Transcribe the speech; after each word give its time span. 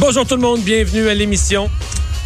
Bonjour 0.00 0.24
tout 0.26 0.36
le 0.36 0.40
monde, 0.40 0.62
bienvenue 0.62 1.10
à 1.10 1.14
l'émission. 1.14 1.68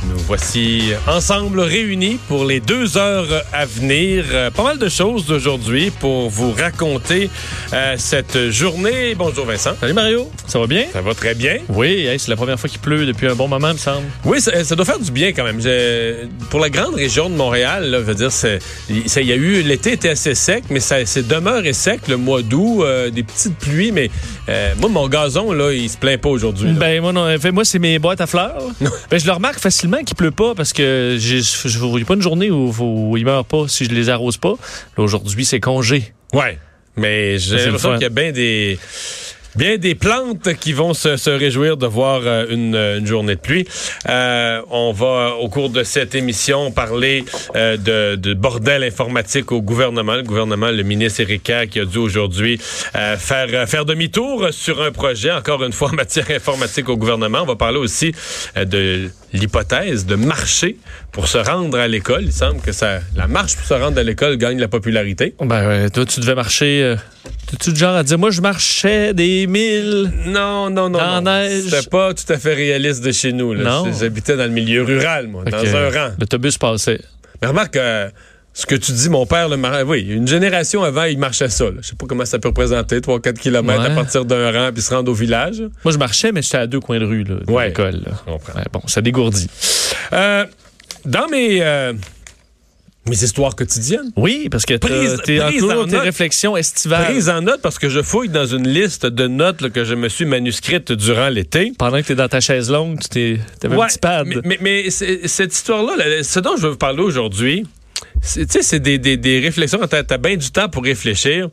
Nous 0.03 0.19
voici 0.27 0.93
ensemble 1.07 1.61
réunis 1.61 2.19
pour 2.29 2.45
les 2.45 2.61
deux 2.61 2.99
heures 2.99 3.27
à 3.55 3.65
venir. 3.65 4.25
Euh, 4.33 4.51
Pas 4.51 4.63
mal 4.63 4.79
de 4.79 4.89
choses 4.91 5.25
d'aujourd'hui 5.25 5.91
pour 5.99 6.29
vous 6.29 6.53
raconter 6.53 7.31
euh, 7.73 7.95
cette 7.97 8.51
journée. 8.51 9.15
Bonjour 9.15 9.47
Vincent. 9.47 9.71
Salut 9.81 9.95
Mario, 9.95 10.31
ça 10.47 10.59
va 10.59 10.67
bien? 10.67 10.85
Ça 10.93 11.01
va 11.01 11.15
très 11.15 11.35
bien. 11.35 11.57
Oui, 11.71 12.07
hey, 12.07 12.19
c'est 12.19 12.29
la 12.29 12.37
première 12.37 12.61
fois 12.61 12.69
qu'il 12.69 12.81
pleut 12.81 13.07
depuis 13.07 13.29
un 13.29 13.35
bon 13.35 13.49
moment, 13.49 13.73
me 13.73 13.79
semble. 13.79 14.05
Oui, 14.27 14.43
ça, 14.43 14.63
ça 14.63 14.77
doit 14.77 14.85
faire 14.85 14.99
du 14.99 15.11
bien 15.11 15.33
quand 15.33 15.45
même. 15.45 15.61
Je- 15.63 16.27
pour 16.51 16.61
la 16.61 16.69
grande 16.69 16.95
région 16.97 17.31
de 17.31 17.35
Montréal, 17.35 17.91
là, 17.91 17.99
je 18.01 18.05
veux 18.05 18.15
dire, 18.15 18.31
il 18.91 19.27
y 19.27 19.33
a 19.33 19.37
eu 19.37 19.63
l'été 19.63 19.93
était 19.93 20.11
assez 20.11 20.35
sec, 20.35 20.65
mais 20.69 20.81
ça 20.81 20.97
c'est 21.07 21.27
demeuré 21.27 21.73
sec 21.73 22.09
le 22.09 22.19
mois 22.19 22.43
d'août, 22.43 22.83
euh, 22.83 23.09
des 23.11 23.23
petites 23.23 23.57
pluies, 23.57 23.93
mais 23.93 24.11
moi 24.81 24.91
mon 24.91 25.09
gazon 25.09 25.53
là, 25.53 25.73
il 25.73 25.89
se 25.89 25.97
plaint 25.97 26.21
pas 26.21 26.29
aujourd'hui. 26.29 26.73
Ben 26.73 27.01
moi 27.01 27.13
non, 27.13 27.39
fait, 27.39 27.53
moi 27.53 27.65
c'est 27.65 27.79
mes 27.79 27.99
boîtes 27.99 28.21
à 28.21 28.27
fleurs. 28.27 28.59
ben 29.11 29.19
je 29.19 29.25
le 29.25 29.33
remarque 29.33 29.59
facilement 29.61 29.84
qu'il 30.05 30.17
pleut 30.17 30.31
pas 30.31 30.55
parce 30.55 30.73
que 30.73 31.17
je 31.19 31.79
vois 31.79 32.01
pas 32.05 32.15
une 32.15 32.23
journée 32.23 32.51
où, 32.51 32.73
où 32.79 33.17
il 33.17 33.25
meurt 33.25 33.47
pas 33.47 33.69
si 33.69 33.85
je 33.85 33.91
les 33.91 34.09
arrose 34.09 34.37
pas. 34.37 34.55
Aujourd'hui 34.97 35.45
c'est 35.45 35.61
congé. 35.61 36.13
Ouais, 36.33 36.59
mais 36.97 37.39
j'ai 37.39 37.57
l'impression 37.57 37.93
qu'il 37.95 38.03
y 38.03 38.07
a 38.07 38.09
bien 38.09 38.33
des 38.33 38.79
bien 39.57 39.77
des 39.77 39.95
plantes 39.95 40.55
qui 40.55 40.73
vont 40.73 40.95
se, 40.95 41.17
se 41.17 41.31
réjouir 41.31 41.77
de 41.77 41.87
voir 41.87 42.23
euh, 42.25 42.47
une, 42.51 42.75
une 42.75 43.07
journée 43.07 43.37
de 43.37 43.41
pluie. 43.41 43.67
Euh, 44.09 44.61
on 44.71 44.93
va 44.93 45.37
au 45.41 45.49
cours 45.49 45.71
de 45.71 45.85
cette 45.85 46.15
émission 46.15 46.71
parler 46.73 47.25
euh, 47.55 47.77
de, 47.77 48.17
de 48.17 48.35
bordel 48.35 48.83
informatique 48.83 49.53
au 49.53 49.63
gouvernement. 49.63 50.17
Le 50.17 50.23
gouvernement, 50.23 50.71
le 50.71 50.83
ministre 50.83 51.21
Erika 51.21 51.67
qui 51.67 51.81
a 51.81 51.85
dû 51.85 51.99
aujourd'hui 51.99 52.61
euh, 52.97 53.17
faire 53.17 53.69
faire 53.69 53.85
demi-tour 53.85 54.49
sur 54.51 54.83
un 54.83 54.91
projet. 54.91 55.31
Encore 55.31 55.63
une 55.63 55.73
fois 55.73 55.91
en 55.91 55.95
matière 55.95 56.31
informatique 56.35 56.89
au 56.89 56.97
gouvernement. 56.97 57.41
On 57.43 57.47
va 57.47 57.57
parler 57.57 57.79
aussi 57.79 58.13
de 58.57 59.11
l'hypothèse 59.35 60.07
de 60.07 60.15
marcher 60.15 60.79
pour 61.13 61.29
se 61.29 61.39
rendre 61.39 61.79
à 61.79 61.89
l'école. 61.89 62.23
Il 62.25 62.33
semble 62.33 62.61
que 62.61 62.73
ça, 62.73 63.01
la 63.17 63.27
marche 63.27 63.57
pour 63.57 63.67
se 63.67 63.75
rendre 63.75 63.99
à 63.99 64.03
l'école 64.03 64.37
gagne 64.37 64.59
la 64.59 64.69
popularité. 64.69 65.35
Ben 65.41 65.57
euh, 65.57 65.89
toi 65.91 66.07
tu 66.07 66.21
devais 66.21 66.35
marcher. 66.35 66.83
Euh, 66.83 66.97
tu 67.61 67.73
du 67.73 67.79
genre 67.79 67.97
à 67.97 68.03
dire 68.03 68.19
moi 68.19 68.31
je 68.31 68.41
marchais 68.41 69.13
des 69.13 69.47
milles? 69.47 70.13
Non, 70.27 70.71
non, 70.71 70.89
non. 70.89 70.99
La 70.99 71.21
neige. 71.21 71.65
C'était 71.69 71.89
pas 71.91 72.15
tout 72.15 72.33
à 72.33 72.39
fait 72.39 72.55
réaliste 72.55 73.05
de 73.05 73.13
chez 73.13 73.33
nous. 73.33 73.53
là. 73.55 73.65
Non. 73.65 73.93
J'habitais 73.93 74.37
dans 74.37 74.45
le 74.45 74.51
milieu 74.51 74.83
rural, 74.83 75.27
moi, 75.29 75.45
dans 75.45 75.77
un 75.77 75.91
rang. 75.91 76.15
L'autobus 76.19 76.57
passait. 76.57 77.01
Mais 77.43 77.49
remarque, 77.49 77.77
euh, 77.77 78.09
ce 78.57 78.67
que 78.67 78.77
tu 78.77 78.93
dis, 78.93 79.09
mon 79.09 79.27
père, 79.27 79.49
le 79.49 79.57
mar... 79.57 79.83
oui, 79.87 80.03
une 80.09 80.29
génération 80.29 80.83
avant, 80.85 81.05
il 81.05 81.19
marchait 81.19 81.49
ça. 81.49 81.65
Je 81.81 81.89
sais 81.89 81.97
pas 81.97 82.07
comment 82.07 82.25
ça 82.25 82.39
peut 82.39 82.49
représenter, 82.49 83.01
3-4 83.01 83.35
km 83.35 83.81
à 83.83 83.91
partir 83.91 84.25
d'un 84.25 84.53
rang 84.53 84.71
puis 84.73 84.81
se 84.83 84.95
rendre 84.95 85.11
au 85.11 85.15
village. 85.15 85.61
Moi 85.85 85.93
je 85.93 85.99
marchais 85.99 86.31
mais 86.33 86.41
j'étais 86.41 86.59
à 86.59 86.67
deux 86.69 86.81
coins 86.81 87.01
de 87.01 87.05
rue 87.05 87.25
là, 87.25 87.35
de 87.45 87.51
Ouais. 87.51 87.67
l'école. 87.69 88.03
Ouais, 88.29 88.63
bon, 88.73 88.81
ça 88.87 89.01
dégourdit. 89.01 89.49
Euh, 90.13 90.47
dans 91.05 91.27
mes, 91.29 91.59
euh, 91.63 91.93
mes 93.07 93.23
histoires 93.23 93.55
quotidiennes, 93.57 94.13
Oui, 94.17 94.49
parce 94.51 94.65
que 94.65 94.75
Prise- 94.75 95.21
t'es 95.25 95.39
tes 95.91 95.99
réflexions 95.99 96.57
estivales. 96.57 97.05
prise 97.07 97.29
en 97.29 97.43
note 97.43 97.61
parce 97.61 97.79
que 97.79 97.89
je 97.91 98.01
fouille 98.03 98.29
dans 98.31 98.47
une 98.47 98.67
liste 98.69 99.05
de 99.05 99.27
notes 99.27 99.61
là, 99.63 99.69
que 99.69 99.85
je 99.85 99.95
me 99.95 100.09
suis 100.09 100.25
manuscrite 100.25 100.93
durant 100.93 101.29
l'été. 101.29 101.73
Pendant 101.79 102.01
que 102.01 102.07
t'es 102.07 102.15
dans 102.15 102.29
ta 102.29 102.41
chaise 102.41 102.71
longue, 102.71 103.01
tu 103.01 103.09
t'es 103.09 103.39
t'avais 103.61 103.77
Ouais, 103.77 103.85
un 103.85 103.89
petit 103.89 103.99
pad. 103.99 104.27
Mais, 104.27 104.37
mais- 104.45 104.59
mais 104.61 104.91
c'est- 104.91 105.27
cette 105.29 105.53
histoire-là, 105.53 105.97
là, 105.97 106.23
ce 106.23 106.39
dont 106.41 106.57
je 106.57 106.63
veux 106.63 106.71
vous 106.71 106.77
parler 106.79 107.03
aujourd'hui, 107.03 107.67
tu 108.23 108.45
sais, 108.49 108.63
c'est 108.63 108.81
des, 108.81 108.99
des- 108.99 109.17
des 109.17 109.41
réflexions. 109.41 109.79
T'as 109.89 110.03
as 110.09 110.19
bien 110.19 110.37
du 110.37 110.51
temps 110.51 110.69
pour 110.69 110.83
réfléchir, 110.85 111.49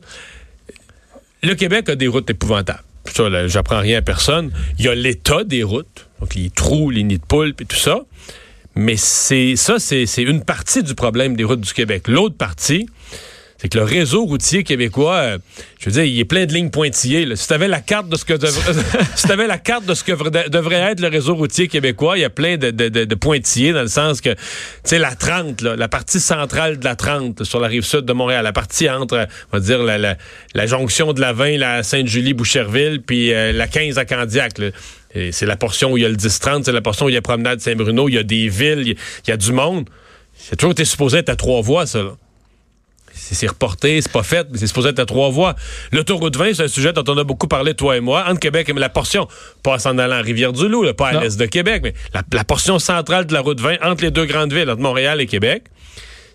le 1.42 1.54
Québec 1.54 1.88
a 1.88 1.96
des 1.96 2.06
routes 2.08 2.28
épouvantables. 2.30 2.82
Ça, 3.12 3.48
j'apprends 3.48 3.80
rien 3.80 3.98
à 3.98 4.02
personne. 4.02 4.52
Il 4.78 4.84
y 4.84 4.88
a 4.88 4.94
l'état 4.94 5.44
des 5.44 5.62
routes, 5.62 6.08
donc 6.20 6.34
les 6.34 6.50
trous, 6.50 6.90
les 6.90 7.02
nids 7.02 7.18
de 7.18 7.24
poulpe 7.24 7.60
et 7.60 7.64
tout 7.64 7.76
ça. 7.76 8.00
Mais 8.74 8.96
c'est 8.96 9.54
ça, 9.56 9.78
c'est 9.78 10.06
une 10.22 10.44
partie 10.44 10.82
du 10.82 10.94
problème 10.94 11.36
des 11.36 11.44
routes 11.44 11.60
du 11.60 11.72
Québec. 11.74 12.08
L'autre 12.08 12.36
partie, 12.36 12.86
c'est 13.62 13.68
que 13.68 13.78
le 13.78 13.84
réseau 13.84 14.24
routier 14.24 14.64
québécois, 14.64 15.14
euh, 15.18 15.38
je 15.78 15.84
veux 15.86 15.92
dire, 15.92 16.02
il 16.04 16.18
est 16.18 16.24
plein 16.24 16.46
de 16.46 16.52
lignes 16.52 16.70
pointillées. 16.70 17.24
là. 17.24 17.36
Si 17.36 17.46
tu 17.46 17.54
avais 17.54 17.68
la 17.68 17.80
carte 17.80 18.08
de 18.08 18.16
ce 18.16 18.24
que 18.24 18.32
devrait, 18.34 18.72
si 19.14 19.28
t'avais 19.28 19.46
la 19.46 19.56
carte 19.58 19.86
de 19.86 19.94
ce 19.94 20.02
que 20.02 20.10
vra- 20.10 20.48
devrait 20.48 20.80
être 20.90 20.98
le 21.00 21.06
réseau 21.06 21.36
routier 21.36 21.68
québécois, 21.68 22.18
il 22.18 22.22
y 22.22 22.24
a 22.24 22.30
plein 22.30 22.56
de, 22.56 22.72
de, 22.72 22.88
de- 22.88 23.14
pointillés 23.14 23.72
dans 23.72 23.82
le 23.82 23.86
sens 23.88 24.20
que, 24.20 24.30
tu 24.30 24.36
sais, 24.82 24.98
la 24.98 25.14
30, 25.14 25.60
là, 25.60 25.76
la 25.76 25.86
partie 25.86 26.18
centrale 26.18 26.80
de 26.80 26.84
la 26.84 26.96
30 26.96 27.44
sur 27.44 27.60
la 27.60 27.68
rive 27.68 27.84
sud 27.84 28.00
de 28.00 28.12
Montréal, 28.12 28.42
la 28.42 28.52
partie 28.52 28.90
entre, 28.90 29.14
euh, 29.14 29.24
on 29.52 29.58
va 29.58 29.60
dire, 29.60 29.78
la, 29.84 30.66
jonction 30.66 31.12
de 31.12 31.20
la 31.20 31.32
20, 31.32 31.58
la 31.58 31.84
Sainte-Julie-Boucherville, 31.84 33.00
puis 33.06 33.32
euh, 33.32 33.52
la 33.52 33.68
15 33.68 33.96
à 33.96 34.04
Candiac. 34.04 34.58
là. 34.58 34.70
C'est 35.30 35.46
la 35.46 35.56
portion 35.56 35.92
où 35.92 35.98
il 35.98 36.02
y 36.02 36.06
a 36.06 36.08
le 36.08 36.16
10-30, 36.16 36.64
c'est 36.64 36.72
la 36.72 36.80
portion 36.80 37.06
où 37.06 37.08
il 37.10 37.14
y 37.14 37.18
a 37.18 37.22
Promenade 37.22 37.60
Saint-Bruno, 37.60 38.08
il 38.08 38.14
y 38.14 38.18
a 38.18 38.22
des 38.22 38.48
villes, 38.48 38.80
il 38.80 38.88
y 38.88 38.90
a- 38.92 38.94
il 39.26 39.30
y 39.30 39.32
a 39.32 39.36
du 39.36 39.52
monde. 39.52 39.88
C'est 40.36 40.56
toujours 40.56 40.72
été 40.72 40.84
supposé 40.84 41.18
être 41.18 41.28
à 41.28 41.36
trois 41.36 41.60
voies, 41.60 41.86
ça. 41.86 41.98
là. 42.02 42.12
C'est 43.14 43.46
reporté, 43.46 44.00
c'est 44.00 44.12
pas 44.12 44.22
fait, 44.22 44.46
mais 44.50 44.58
c'est 44.58 44.66
supposé 44.66 44.90
être 44.90 44.98
à 44.98 45.06
trois 45.06 45.30
voies. 45.30 45.54
L'autoroute 45.92 46.36
20, 46.36 46.54
c'est 46.54 46.64
un 46.64 46.68
sujet 46.68 46.92
dont 46.92 47.04
on 47.08 47.16
a 47.18 47.24
beaucoup 47.24 47.48
parlé, 47.48 47.74
toi 47.74 47.96
et 47.96 48.00
moi, 48.00 48.24
entre 48.28 48.40
Québec 48.40 48.68
et 48.68 48.72
la 48.72 48.88
portion, 48.88 49.28
pas 49.62 49.86
en 49.86 49.98
allant 49.98 50.16
à 50.16 50.22
Rivière-du-Loup, 50.22 50.92
pas 50.94 51.08
à 51.08 51.12
l'est 51.20 51.38
de 51.38 51.46
Québec, 51.46 51.80
mais 51.84 51.94
la, 52.14 52.22
la 52.32 52.44
portion 52.44 52.78
centrale 52.78 53.26
de 53.26 53.32
la 53.32 53.40
route 53.40 53.60
20 53.60 53.76
entre 53.82 54.04
les 54.04 54.10
deux 54.10 54.24
grandes 54.26 54.52
villes, 54.52 54.68
entre 54.70 54.82
Montréal 54.82 55.20
et 55.20 55.26
Québec. 55.26 55.64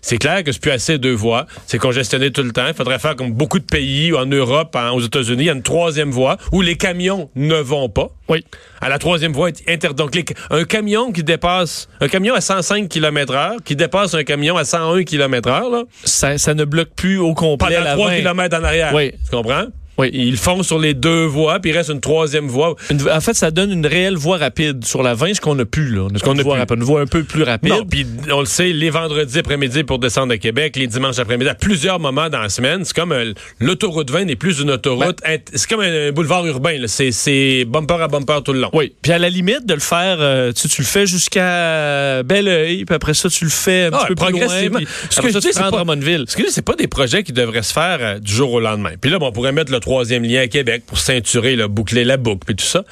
C'est 0.00 0.18
clair 0.18 0.44
que 0.44 0.52
c'est 0.52 0.60
plus 0.62 0.70
assez 0.70 0.98
deux 0.98 1.12
voies. 1.14 1.46
C'est 1.66 1.78
congestionné 1.78 2.30
tout 2.30 2.42
le 2.42 2.52
temps. 2.52 2.66
Il 2.68 2.74
faudrait 2.74 2.98
faire 2.98 3.16
comme 3.16 3.32
beaucoup 3.32 3.58
de 3.58 3.64
pays 3.64 4.12
en 4.14 4.26
Europe, 4.26 4.74
en- 4.76 4.90
aux 4.92 5.00
États-Unis, 5.00 5.42
il 5.44 5.46
y 5.46 5.50
a 5.50 5.54
une 5.54 5.62
troisième 5.62 6.10
voie 6.10 6.36
où 6.52 6.60
les 6.62 6.76
camions 6.76 7.30
ne 7.36 7.56
vont 7.56 7.88
pas. 7.88 8.08
Oui. 8.28 8.44
À 8.80 8.88
la 8.88 8.98
troisième 8.98 9.32
voie 9.32 9.48
est 9.48 9.68
inter... 9.68 9.94
Donc, 9.94 10.14
les- 10.14 10.24
un 10.50 10.64
camion 10.64 11.12
qui 11.12 11.22
dépasse... 11.24 11.88
Un 12.00 12.08
camion 12.08 12.34
à 12.34 12.40
105 12.40 12.88
km 12.88 13.34
heure, 13.34 13.56
qui 13.64 13.74
dépasse 13.76 14.14
un 14.14 14.24
camion 14.24 14.56
à 14.56 14.64
101 14.64 15.04
km 15.04 15.48
heure, 15.48 15.70
là, 15.70 15.82
Ça, 16.04 16.38
ça 16.38 16.54
ne 16.54 16.64
bloque 16.64 16.90
plus 16.94 17.18
au 17.18 17.34
complet 17.34 17.74
pendant 17.76 17.84
la 17.84 17.94
3 17.94 18.08
20. 18.10 18.16
km 18.18 18.56
en 18.60 18.64
arrière. 18.64 18.94
Oui. 18.94 19.12
Tu 19.12 19.30
comprends? 19.36 19.64
Oui. 19.98 20.10
Ils 20.12 20.36
font 20.36 20.62
sur 20.62 20.78
les 20.78 20.94
deux 20.94 21.24
voies, 21.24 21.58
puis 21.60 21.70
il 21.70 21.76
reste 21.76 21.90
une 21.90 22.00
troisième 22.00 22.46
voie. 22.46 22.76
Une- 22.90 23.10
en 23.10 23.20
fait, 23.20 23.34
ça 23.34 23.50
donne 23.50 23.72
une 23.72 23.86
réelle 23.86 24.16
voie 24.16 24.36
rapide 24.38 24.84
sur 24.84 25.02
la 25.02 25.14
20, 25.14 25.34
ce 25.34 25.40
qu'on 25.40 25.54
n'a 25.56 25.64
plus. 25.64 25.88
Là. 25.94 26.06
A 26.14 26.18
qu'on 26.20 26.34
une, 26.34 26.40
a 26.40 26.42
voie 26.42 26.58
une 26.70 26.82
voie 26.84 27.00
un 27.00 27.06
peu 27.06 27.24
plus 27.24 27.42
rapide. 27.42 27.70
Non, 27.70 27.84
puis 27.84 28.06
on 28.32 28.40
le 28.40 28.46
sait, 28.46 28.68
les 28.72 28.90
vendredis 28.90 29.38
après-midi 29.38 29.84
pour 29.84 29.98
descendre 29.98 30.32
à 30.32 30.38
Québec, 30.38 30.76
les 30.76 30.86
dimanches 30.86 31.18
après-midi, 31.18 31.48
à 31.50 31.54
plusieurs 31.54 31.98
moments 32.00 32.28
dans 32.28 32.40
la 32.40 32.48
semaine, 32.48 32.84
c'est 32.84 32.94
comme 32.94 33.12
euh, 33.12 33.32
l'autoroute 33.60 34.10
20 34.10 34.24
n'est 34.26 34.36
plus 34.36 34.60
une 34.60 34.70
autoroute, 34.70 35.20
int- 35.24 35.40
c'est 35.54 35.68
comme 35.68 35.80
un, 35.80 36.08
un 36.08 36.12
boulevard 36.12 36.46
urbain, 36.46 36.78
là. 36.78 36.86
c'est 36.88 37.64
bumper 37.66 38.00
à 38.00 38.08
bumper 38.08 38.38
tout 38.44 38.52
le 38.52 38.60
long. 38.60 38.70
Oui. 38.72 38.94
Puis 39.02 39.12
à 39.12 39.18
la 39.18 39.28
limite 39.30 39.66
de 39.66 39.74
le 39.74 39.80
faire, 39.80 40.18
euh, 40.20 40.52
tu, 40.52 40.68
tu 40.68 40.82
le 40.82 40.86
fais 40.86 41.06
jusqu'à 41.06 42.22
Belleuil, 42.22 42.84
puis 42.84 42.94
après 42.94 43.14
ça, 43.14 43.28
tu 43.28 43.44
le 43.44 43.50
fais 43.50 43.84
un 43.84 43.90
Ah, 43.92 43.98
petit 43.98 44.06
peu 44.08 44.14
plus 44.14 44.32
loin. 44.32 44.40
progressivement. 44.40 44.78
puis 44.78 44.86
Ce 45.10 45.18
après 45.18 45.28
que 45.28 45.32
ça, 45.32 45.38
je 45.40 45.40
dis, 45.40 45.46
tu 45.48 45.52
te 45.52 45.54
c'est 45.58 45.70
pas-. 45.70 45.84
Parce 46.24 46.34
que 46.36 46.50
c'est 46.50 46.62
pas 46.62 46.74
des 46.76 46.88
projets 46.88 47.22
qui 47.22 47.32
devraient 47.32 47.62
se 47.62 47.72
faire 47.72 47.98
euh, 48.00 48.18
du 48.18 48.32
jour 48.32 48.52
au 48.52 48.60
lendemain. 48.60 48.92
Puis 49.00 49.10
là, 49.10 49.18
bon, 49.18 49.28
on 49.28 49.32
pourrait 49.32 49.52
mettre 49.52 49.72
le 49.72 49.80
troisième 49.88 50.22
lien 50.22 50.42
à 50.42 50.48
Québec 50.48 50.82
pour 50.86 50.98
ceinturer, 50.98 51.56
boucler 51.66 52.04
la 52.04 52.18
boucle, 52.18 52.44
puis 52.44 52.54
tout 52.54 52.64
ça. 52.64 52.84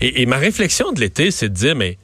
Et, 0.00 0.26
ma 0.26 0.36
réflexion 0.36 0.90
de 0.90 0.98
l'été, 0.98 1.30
c'est 1.30 1.48
de 1.48 1.54
dire, 1.54 1.76
mais 1.76 1.96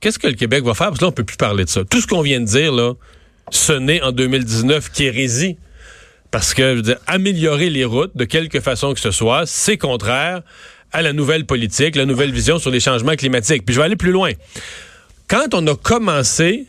qu'est-ce 0.00 0.18
que 0.18 0.26
le 0.26 0.34
Québec 0.34 0.64
va 0.64 0.74
faire? 0.74 0.88
Parce 0.88 0.98
que 0.98 1.04
là, 1.04 1.10
on 1.10 1.12
peut 1.12 1.22
plus 1.22 1.36
parler 1.36 1.64
de 1.64 1.68
ça. 1.68 1.84
Tout 1.84 2.00
ce 2.00 2.08
qu'on 2.08 2.22
vient 2.22 2.40
de 2.40 2.46
dire, 2.46 2.72
là, 2.72 2.94
ce 3.50 3.72
n'est 3.72 4.02
en 4.02 4.10
2019 4.10 4.90
qu'hérésie. 4.90 5.56
Parce 6.32 6.52
que, 6.52 6.62
je 6.72 6.76
veux 6.76 6.82
dire, 6.82 6.98
améliorer 7.06 7.70
les 7.70 7.84
routes 7.84 8.16
de 8.16 8.24
quelque 8.24 8.58
façon 8.58 8.92
que 8.92 9.00
ce 9.00 9.12
soit, 9.12 9.46
c'est 9.46 9.78
contraire 9.78 10.42
à 10.90 11.00
la 11.02 11.12
nouvelle 11.12 11.46
politique, 11.46 11.94
la 11.94 12.06
nouvelle 12.06 12.32
vision 12.32 12.58
sur 12.58 12.72
les 12.72 12.80
changements 12.80 13.14
climatiques. 13.14 13.64
Puis 13.64 13.74
je 13.74 13.80
vais 13.80 13.86
aller 13.86 13.96
plus 13.96 14.12
loin. 14.12 14.32
Quand 15.28 15.54
on 15.54 15.64
a 15.68 15.76
commencé 15.76 16.66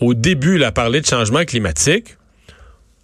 au 0.00 0.14
début 0.14 0.60
à 0.64 0.72
parler 0.72 1.00
de 1.00 1.06
changement 1.06 1.44
climatique, 1.44 2.16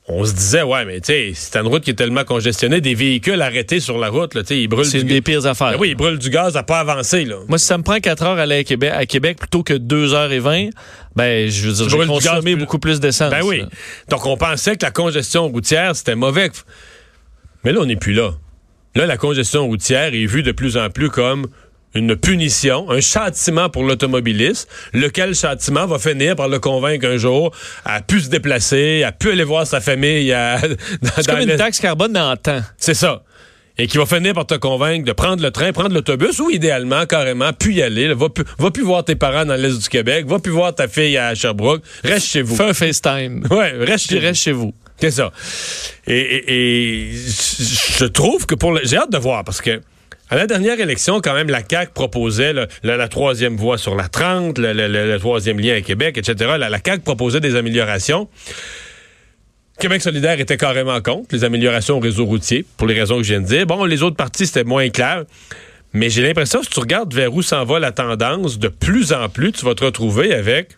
on 0.08 0.24
se 0.24 0.32
disait, 0.34 0.62
ouais, 0.62 0.84
mais 0.84 1.00
tu 1.00 1.06
sais, 1.06 1.32
c'est 1.34 1.56
une 1.58 1.66
route 1.66 1.82
qui 1.82 1.90
est 1.90 1.94
tellement 1.94 2.22
congestionnée, 2.24 2.80
des 2.80 2.94
véhicules 2.94 3.42
arrêtés 3.42 3.80
sur 3.80 3.98
la 3.98 4.08
route, 4.08 4.34
là, 4.34 4.42
tu 4.42 4.48
sais, 4.48 4.60
ils 4.60 4.68
brûlent 4.68 4.84
C'est 4.86 5.00
une 5.00 5.08
des 5.08 5.20
pires 5.20 5.46
affaires. 5.46 5.72
Ben 5.72 5.78
oui, 5.80 5.90
ils 5.90 5.94
brûlent 5.96 6.18
du 6.18 6.30
gaz 6.30 6.56
à 6.56 6.62
pas 6.62 6.78
avancer, 6.78 7.24
là. 7.24 7.36
Moi, 7.48 7.58
si 7.58 7.66
ça 7.66 7.76
me 7.76 7.82
prend 7.82 7.98
4 7.98 8.22
heures 8.22 8.38
à 8.38 8.42
aller 8.42 8.58
à 8.58 8.64
Québec, 8.64 8.92
à 8.94 9.04
Québec 9.04 9.38
plutôt 9.38 9.64
que 9.64 9.74
2h20, 9.74 10.70
ben, 11.16 11.50
je 11.50 11.68
veux 11.68 11.72
dire, 11.74 11.98
gaz 11.98 12.06
consommé 12.06 12.52
plus- 12.52 12.60
beaucoup 12.60 12.78
plus 12.78 13.00
d'essence. 13.00 13.30
Ben 13.30 13.42
oui. 13.42 13.60
là. 13.62 13.68
Donc, 14.08 14.26
on 14.26 14.36
pensait 14.36 14.76
que 14.76 14.84
la 14.84 14.92
congestion 14.92 15.48
routière, 15.48 15.96
c'était 15.96 16.14
mauvais. 16.14 16.50
Mais 17.64 17.72
là, 17.72 17.80
on 17.82 17.86
n'est 17.86 17.96
plus 17.96 18.12
là. 18.12 18.30
Là, 18.94 19.06
la 19.06 19.16
congestion 19.16 19.66
routière 19.66 20.14
est 20.14 20.26
vue 20.26 20.42
de 20.42 20.52
plus 20.52 20.76
en 20.76 20.88
plus 20.88 21.10
comme 21.10 21.48
une 21.96 22.14
punition, 22.16 22.90
un 22.90 23.00
châtiment 23.00 23.68
pour 23.68 23.82
l'automobiliste, 23.84 24.68
lequel 24.92 25.34
châtiment 25.34 25.86
va 25.86 25.98
finir 25.98 26.36
par 26.36 26.48
le 26.48 26.58
convaincre 26.58 27.06
un 27.06 27.16
jour 27.16 27.52
à 27.84 28.00
plus 28.02 28.22
se 28.22 28.28
déplacer, 28.30 29.02
à 29.02 29.12
plus 29.12 29.30
aller 29.32 29.44
voir 29.44 29.66
sa 29.66 29.80
famille. 29.80 30.32
à- 30.32 30.60
C'est 31.16 31.26
comme 31.26 31.40
une 31.40 31.56
taxe 31.56 31.80
carbone 31.80 32.12
dans 32.12 32.30
le 32.30 32.36
temps. 32.36 32.60
C'est 32.78 32.94
ça. 32.94 33.22
Et 33.78 33.86
qui 33.88 33.98
va 33.98 34.06
finir 34.06 34.32
par 34.32 34.46
te 34.46 34.54
convaincre 34.54 35.04
de 35.04 35.12
prendre 35.12 35.42
le 35.42 35.50
train, 35.50 35.70
prendre 35.72 35.92
l'autobus 35.94 36.38
ou 36.40 36.48
idéalement, 36.48 37.04
carrément, 37.04 37.52
puis 37.52 37.74
y 37.74 37.82
aller. 37.82 38.08
là. 38.08 38.14
Va, 38.14 38.30
plus, 38.30 38.44
va 38.58 38.70
plus 38.70 38.82
voir 38.82 39.04
tes 39.04 39.16
parents 39.16 39.44
dans 39.44 39.54
l'Est 39.54 39.78
du 39.82 39.88
Québec, 39.90 40.24
va 40.26 40.38
plus 40.38 40.52
voir 40.52 40.74
ta 40.74 40.88
fille 40.88 41.18
à 41.18 41.34
Sherbrooke. 41.34 41.82
Reste 42.02 42.26
chez 42.26 42.40
vous. 42.40 42.56
Fais 42.56 42.70
un 42.70 42.72
FaceTime. 42.74 43.44
Ouais, 43.50 43.72
reste 43.72 44.08
chez 44.08 44.18
vous. 44.18 44.22
reste 44.26 44.42
chez 44.42 44.52
vous. 44.52 44.72
C'est 44.98 45.10
ça. 45.10 45.30
Et, 46.06 46.18
et- 46.18 46.52
et 47.10 47.10
je 47.98 48.04
trouve 48.06 48.46
que 48.46 48.54
pour 48.54 48.72
le, 48.72 48.80
j'ai 48.84 48.96
hâte 48.96 49.12
de 49.12 49.18
voir 49.18 49.44
parce 49.44 49.60
que 49.60 49.82
à 50.28 50.36
la 50.36 50.46
dernière 50.46 50.78
élection, 50.80 51.20
quand 51.20 51.34
même, 51.34 51.48
la 51.48 51.62
CAQ 51.68 51.92
proposait 51.92 52.52
la, 52.82 53.08
troisième 53.08 53.56
voie 53.56 53.78
sur 53.78 53.94
la 53.94 54.08
30, 54.08 54.58
le, 54.58 55.18
troisième 55.18 55.60
lien 55.60 55.74
à 55.76 55.80
Québec, 55.80 56.18
etc. 56.18 56.54
La, 56.58 56.68
la 56.68 56.78
CAQ 56.84 57.02
proposait 57.02 57.40
des 57.40 57.54
améliorations. 57.54 58.28
Québec 59.78 60.00
solidaire 60.02 60.40
était 60.40 60.56
carrément 60.56 61.00
contre 61.02 61.34
les 61.34 61.44
améliorations 61.44 61.98
au 61.98 62.00
réseau 62.00 62.24
routier, 62.24 62.64
pour 62.76 62.86
les 62.86 62.98
raisons 62.98 63.18
que 63.18 63.22
je 63.22 63.34
viens 63.34 63.42
de 63.42 63.46
dire. 63.46 63.66
Bon, 63.66 63.84
les 63.84 64.02
autres 64.02 64.16
partis, 64.16 64.46
c'était 64.46 64.64
moins 64.64 64.88
clair. 64.88 65.24
Mais 65.92 66.10
j'ai 66.10 66.22
l'impression, 66.22 66.62
si 66.62 66.70
tu 66.70 66.80
regardes 66.80 67.14
vers 67.14 67.32
où 67.32 67.42
s'en 67.42 67.64
va 67.64 67.78
la 67.78 67.92
tendance, 67.92 68.58
de 68.58 68.68
plus 68.68 69.12
en 69.12 69.28
plus, 69.28 69.52
tu 69.52 69.64
vas 69.64 69.74
te 69.74 69.84
retrouver 69.84 70.34
avec 70.34 70.76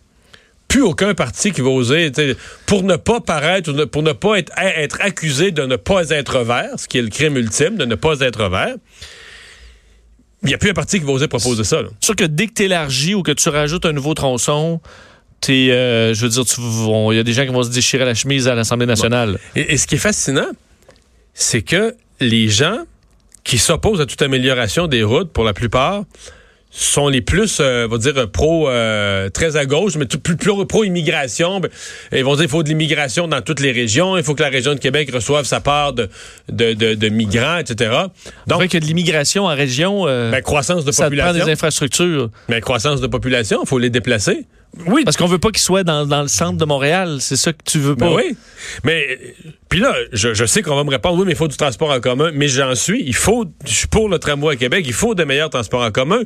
plus 0.69 0.83
aucun 0.83 1.15
parti 1.15 1.51
qui 1.51 1.63
va 1.63 1.71
oser, 1.71 2.13
pour 2.67 2.83
ne 2.83 2.97
pas 2.97 3.21
paraître, 3.21 3.73
pour 3.87 4.03
ne 4.03 4.13
pas 4.13 4.39
être, 4.39 4.53
être 4.59 4.99
accusé 5.01 5.51
de 5.51 5.63
ne 5.63 5.77
pas 5.77 6.11
être 6.11 6.41
vert, 6.41 6.73
ce 6.77 6.87
qui 6.87 6.99
est 6.99 7.03
le 7.03 7.09
crime 7.09 7.39
ultime, 7.39 7.77
de 7.77 7.87
ne 7.87 7.95
pas 7.95 8.21
être 8.21 8.49
vert. 8.51 8.77
Il 10.43 10.49
n'y 10.49 10.55
a 10.55 10.59
plus 10.59 10.71
un 10.71 10.75
parti 10.75 11.01
qui 11.01 11.05
va 11.05 11.13
oser 11.13 11.29
proposer 11.29 11.65
ça. 11.65 11.79
C'est 12.01 12.05
sûr 12.05 12.17
que 12.17 12.25
dès 12.25 12.47
que 12.47 12.55
tu 12.55 12.63
élargis 12.65 13.15
ou 13.15 13.23
que 13.23 13.33
tu 13.33 13.49
rajoutes 13.49 13.87
un 13.87 13.93
nouveau 13.93 14.15
tronçon, 14.15 14.81
t'es, 15.41 15.71
euh, 15.71 16.15
je 16.15 16.27
veux 16.27 16.29
dire, 16.29 16.45
il 17.13 17.17
y 17.17 17.19
a 17.19 17.25
des 17.25 17.33
gens 17.33 17.45
qui 17.45 17.53
vont 17.53 17.65
se 17.65 17.71
déchirer 17.71 18.05
la 18.05 18.15
chemise 18.15 18.47
à 18.47 18.55
l'Assemblée 18.55 18.87
nationale. 18.87 19.39
Et, 19.57 19.73
et 19.73 19.77
ce 19.77 19.87
qui 19.87 19.97
est 19.97 19.99
fascinant, 19.99 20.49
c'est 21.35 21.63
que 21.63 21.95
les 22.21 22.49
gens 22.49 22.85
qui 23.45 23.59
s'opposent 23.59 24.01
à 24.01 24.07
toute 24.07 24.23
amélioration 24.23 24.87
des 24.87 25.03
routes, 25.03 25.33
pour 25.33 25.45
la 25.45 25.55
plupart, 25.55 26.05
sont 26.71 27.09
les 27.09 27.21
plus, 27.23 27.59
euh, 27.61 27.87
on 27.87 27.93
va 27.93 27.99
dire, 27.99 28.31
pro, 28.31 28.69
euh, 28.69 29.31
très 29.31 29.57
à 29.57 29.65
gauche, 29.67 29.97
mais 29.97 30.05
tout- 30.07 30.19
plus, 30.21 30.37
plus 30.37 30.53
pro-immigration. 30.67 31.61
Ben, 31.61 31.71
ils 32.13 32.25
vont 32.25 32.35
dire 32.35 32.43
qu'il 32.43 32.51
faut 32.51 32.63
de 32.63 32.69
l'immigration 32.69 33.27
dans 33.27 33.41
toutes 33.41 33.61
les 33.61 33.73
régions, 33.73 34.17
il 34.17 34.23
faut 34.23 34.35
que 34.35 34.43
la 34.43 34.49
région 34.51 34.75
de 34.75 34.79
Québec 34.79 35.11
reçoive 35.13 35.45
sa 35.45 35.61
part 35.61 35.93
de, 35.95 36.09
de, 36.51 36.75
de- 36.75 36.95
de 36.95 37.09
migrants, 37.09 37.59
etc. 37.59 37.91
Donc, 37.91 38.11
Donc, 38.47 38.59
vrai 38.59 38.69
que 38.69 38.79
de 38.79 38.85
l'immigration 38.85 39.45
en 39.47 39.55
région, 39.55 40.07
euh, 40.07 40.31
ben, 40.31 40.43
croissance 40.43 40.85
de 40.85 40.93
ça 40.93 41.09
te 41.09 41.15
prend 41.15 41.25
population. 41.27 41.47
des 41.47 41.53
infrastructures. 41.53 42.31
Mais 42.49 42.61
croissance 42.61 43.01
de 43.01 43.07
population, 43.07 43.61
il 43.65 43.69
faut 43.69 43.79
les 43.79 43.91
déplacer. 43.91 44.47
Oui, 44.87 45.05
Parce 45.05 45.17
qu'on 45.17 45.27
veut 45.27 45.39
pas 45.39 45.51
qu'ils 45.51 45.63
soient 45.63 45.85
dans, 45.85 46.07
dans 46.07 46.23
le 46.23 46.29
centre 46.29 46.57
de 46.59 46.65
Montréal. 46.65 47.19
C'est 47.21 47.37
ça 47.37 47.53
que 47.53 47.63
tu 47.65 47.79
veux 47.79 47.97
pas. 47.97 48.09
Ben 48.09 48.15
oui. 48.17 48.37
Mais, 48.85 49.19
puis 49.69 49.81
là, 49.81 49.95
je, 50.13 50.35
je 50.35 50.45
sais 50.45 50.63
qu'on 50.63 50.77
va 50.77 50.85
me 50.85 50.91
répondre, 50.91 51.19
oui, 51.19 51.25
mais 51.27 51.33
il 51.33 51.37
faut 51.37 51.49
du 51.49 51.57
transport 51.57 51.91
en 51.91 52.01
commun. 52.01 52.31
Mais 52.35 52.49
j'en 52.49 52.75
suis. 52.75 53.03
Il 53.07 53.15
faut, 53.15 53.47
je 53.65 53.73
suis 53.73 53.89
pour 53.89 54.09
le 54.09 54.19
tramway 54.19 54.55
à 54.55 54.57
Québec. 54.57 54.85
Il 54.87 54.93
faut 54.93 55.15
de 55.15 55.25
meilleurs 55.25 55.51
transports 55.51 55.83
en 55.83 55.91
commun. 55.91 56.23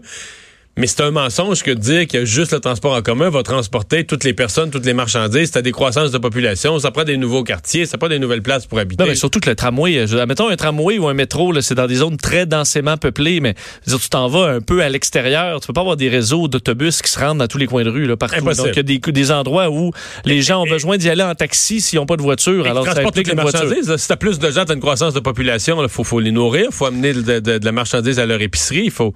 Mais 0.78 0.86
c'est 0.86 1.02
un 1.02 1.10
mensonge 1.10 1.62
que 1.62 1.70
de 1.70 1.78
dire 1.78 2.06
que 2.08 2.24
juste 2.24 2.52
le 2.52 2.58
transport 2.60 2.94
en 2.94 3.02
commun 3.02 3.28
va 3.28 3.42
transporter 3.42 4.04
toutes 4.04 4.24
les 4.24 4.32
personnes, 4.32 4.70
toutes 4.70 4.86
les 4.86 4.94
marchandises. 4.94 5.50
C'est 5.52 5.58
à 5.58 5.62
des 5.62 5.70
croissances 5.70 6.12
de 6.12 6.16
population. 6.16 6.78
Ça 6.78 6.90
prend 6.90 7.04
des 7.04 7.18
nouveaux 7.18 7.44
quartiers. 7.44 7.84
Ça 7.84 7.98
prend 7.98 8.08
des 8.08 8.18
nouvelles 8.18 8.40
places 8.40 8.64
pour 8.64 8.78
habiter. 8.78 9.02
Non, 9.04 9.08
mais 9.10 9.14
surtout 9.14 9.38
que 9.38 9.50
le 9.50 9.54
tramway, 9.54 9.98
euh, 9.98 10.06
je, 10.06 10.16
admettons 10.16 10.48
un 10.48 10.56
tramway 10.56 10.96
ou 10.98 11.08
un 11.08 11.12
métro, 11.14 11.52
c'est 11.60 11.74
dans 11.74 11.86
des 11.86 11.96
zones 11.96 12.16
très 12.16 12.46
densément 12.46 12.96
peuplées, 12.96 13.40
mais 13.40 13.54
dire, 13.86 14.00
tu 14.00 14.08
t'en 14.08 14.28
vas 14.28 14.46
un 14.48 14.60
peu 14.62 14.82
à 14.82 14.88
l'extérieur. 14.88 15.60
Tu 15.60 15.66
peux 15.66 15.74
pas 15.74 15.82
avoir 15.82 15.98
des 15.98 16.08
réseaux 16.08 16.48
d'autobus 16.48 17.02
qui 17.02 17.10
se 17.10 17.18
rendent 17.18 17.38
dans 17.38 17.48
tous 17.48 17.58
les 17.58 17.66
coins 17.66 17.84
de 17.84 17.90
rue, 17.90 18.06
là, 18.06 18.16
partout. 18.16 18.36
Impossible. 18.36 18.68
Donc, 18.68 18.74
il 18.74 18.78
y 18.78 18.80
a 18.80 18.98
des, 18.98 19.12
des 19.12 19.30
endroits 19.30 19.68
où 19.70 19.92
les 20.24 20.40
gens 20.40 20.62
ont 20.62 20.66
besoin 20.66 20.96
d'y 20.96 21.10
aller 21.10 21.22
en 21.22 21.34
taxi 21.34 21.82
s'ils 21.82 21.98
n'ont 21.98 22.06
pas 22.06 22.16
de 22.16 22.22
voiture. 22.22 22.66
Alors, 22.66 22.86
ça 22.86 22.94
implique 23.08 23.28
les 23.28 23.34
marchandises. 23.34 23.88
là. 23.90 23.98
Si 23.98 24.08
t'as 24.08 24.16
plus 24.16 24.38
de 24.38 24.50
gens, 24.50 24.64
t'as 24.64 24.72
une 24.74 24.80
croissance 24.80 25.12
de 25.12 25.20
population, 25.20 25.82
il 25.82 25.90
faut, 25.90 26.02
faut 26.02 26.18
les 26.20 26.30
nourrir, 26.32 26.68
faut 26.70 26.86
amener 26.86 27.12
de, 27.12 27.20
de- 27.40 27.58
de 27.58 27.64
la 27.64 27.72
marchandise 27.72 28.18
à 28.18 28.24
leur 28.24 28.40
épicerie, 28.40 28.84
il 28.86 28.90
faut. 28.90 29.12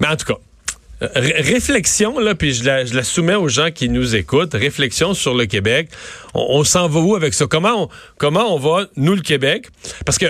Mais 0.00 0.08
en 0.08 0.16
tout 0.16 0.26
cas, 0.26 0.38
ré- 1.00 1.40
réflexion, 1.40 2.18
là, 2.18 2.34
puis 2.34 2.54
je 2.54 2.64
la, 2.64 3.04
soumets 3.04 3.34
aux 3.34 3.48
gens 3.48 3.70
qui 3.70 3.88
nous 3.88 4.14
écoutent, 4.16 4.54
réflexion 4.54 5.14
sur 5.14 5.34
le 5.34 5.46
Québec. 5.46 5.88
On, 6.34 6.64
s'en 6.64 6.88
va 6.88 7.00
où 7.00 7.16
avec 7.16 7.34
ça? 7.34 7.46
Comment 7.46 7.90
on, 8.20 8.58
va, 8.58 8.86
nous, 8.96 9.14
le 9.14 9.22
Québec? 9.22 9.68
Parce 10.04 10.18
que 10.18 10.26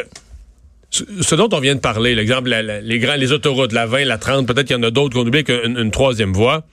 ce 0.91 1.35
dont 1.35 1.49
on 1.53 1.61
vient 1.61 1.75
de 1.75 1.81
parler, 1.81 2.15
l'exemple, 2.15 2.51
les, 2.83 2.99
grands, 2.99 3.17
les 3.17 3.33
autoroutes, 3.33 3.73
la 3.73 3.87
20, 3.87 4.05
la 4.05 4.19
30, 4.19 4.47
peut-être 4.47 4.67
qu'il 4.67 4.77
y 4.77 4.79
en 4.79 4.83
a 4.83 4.91
d'autres 4.91 5.15
qu'on 5.15 5.27
oublie 5.27 5.45
qu'une 5.45 5.77
une 5.77 5.91
troisième 5.91 6.33
voie. 6.33 6.65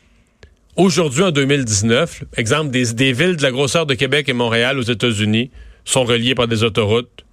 Aujourd'hui, 0.76 1.24
en 1.24 1.32
2019, 1.32 2.24
exemple, 2.38 2.72
des, 2.72 2.94
des 2.94 3.14
villes 3.14 3.36
de 3.36 3.44
la 3.44 3.52
grosseur 3.52 3.86
de 3.86 3.94
Québec 3.94 4.28
et 4.30 4.34
Montréal 4.34 4.80
aux 4.80 4.84
États-Unis 4.84 5.52
sont 5.86 6.04
reliées 6.04 6.36
par 6.36 6.48
des 6.48 6.64
autoroutes 6.64 7.24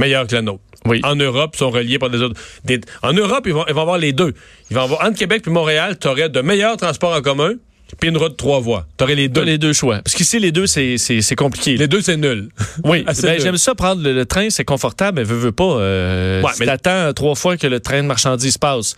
meilleures 0.00 0.26
que 0.26 0.34
la 0.34 0.42
nôtre. 0.42 0.62
Oui. 0.86 1.00
En 1.04 1.14
Europe, 1.14 1.54
sont 1.56 1.70
reliées 1.70 1.98
par 1.98 2.10
des 2.10 2.22
autres. 2.22 2.40
des- 2.64 2.80
en 3.02 3.12
Europe, 3.12 3.42
ils 3.46 3.52
vont, 3.52 3.64
ils 3.68 3.74
vont 3.74 3.82
avoir 3.82 3.98
les 3.98 4.12
deux. 4.12 4.32
Ils 4.70 4.76
vont 4.76 4.82
avoir 4.82 5.04
entre 5.06 5.18
Québec 5.18 5.42
et 5.46 5.50
Montréal, 5.50 5.98
tu 6.00 6.08
aurais 6.08 6.28
de 6.30 6.40
meilleurs 6.40 6.76
transports 6.78 7.14
en 7.14 7.20
commun, 7.20 7.52
puis 8.00 8.08
une 8.08 8.16
route 8.16 8.30
de 8.32 8.36
trois 8.36 8.60
voies. 8.60 8.86
Tu 8.96 9.04
aurais 9.04 9.14
les 9.14 9.28
deux. 9.28 9.42
Les 9.42 9.58
deux 9.58 9.74
choix. 9.74 9.96
Parce 10.02 10.14
qu'ici, 10.14 10.38
les 10.38 10.52
deux, 10.52 10.66
c'est 10.66 10.96
compliqué. 11.36 11.76
Les 11.76 11.86
deux, 11.88 12.00
c'est 12.00 12.16
nul. 12.16 12.48
Oui, 12.84 13.02
ben, 13.22 13.40
j'aime 13.40 13.58
ça 13.58 13.74
prendre 13.74 14.02
le, 14.02 14.14
le 14.14 14.24
train, 14.24 14.48
c'est 14.48 14.64
confortable, 14.64 15.18
mais 15.18 15.24
veux, 15.24 15.36
veux 15.36 15.52
pas. 15.52 15.64
Euh, 15.64 16.40
Ouais, 16.42 16.52
si 16.54 16.60
mais- 16.60 16.66
t'attends 16.66 17.12
trois 17.12 17.34
fois 17.34 17.58
que 17.58 17.66
le 17.66 17.80
train 17.80 18.00
de 18.02 18.06
marchandises 18.08 18.56
passe. 18.56 18.94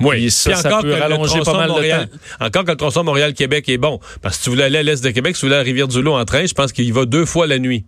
Oui, 0.00 0.16
Puis 0.16 0.30
ça, 0.30 0.50
Puis 0.52 0.60
ça 0.62 0.78
peut 0.80 0.86
le 0.88 0.94
rallonger 0.94 1.38
pas 1.38 1.44
tronçon 1.44 1.58
mal 1.58 1.68
Montréal- 1.68 2.08
temps. 2.08 2.46
Encore 2.46 2.64
que 2.64 2.70
le 2.70 2.76
tronçon 2.76 3.04
Montréal-Québec 3.04 3.68
est 3.68 3.78
bon. 3.78 3.98
Parce 4.22 4.36
que 4.36 4.38
si 4.38 4.44
tu 4.44 4.50
voulais 4.50 4.64
aller 4.64 4.78
à 4.78 4.82
l'est 4.82 5.02
de 5.04 5.10
Québec, 5.10 5.36
si 5.36 5.40
tu 5.40 5.46
voulais 5.46 5.58
à 5.58 5.62
Rivière-du-Loup 5.62 6.12
en 6.12 6.24
train, 6.24 6.46
je 6.46 6.54
pense 6.54 6.72
qu'il 6.72 6.90
va 6.94 7.04
deux 7.04 7.26
fois 7.26 7.46
la 7.46 7.58
nuit. 7.58 7.84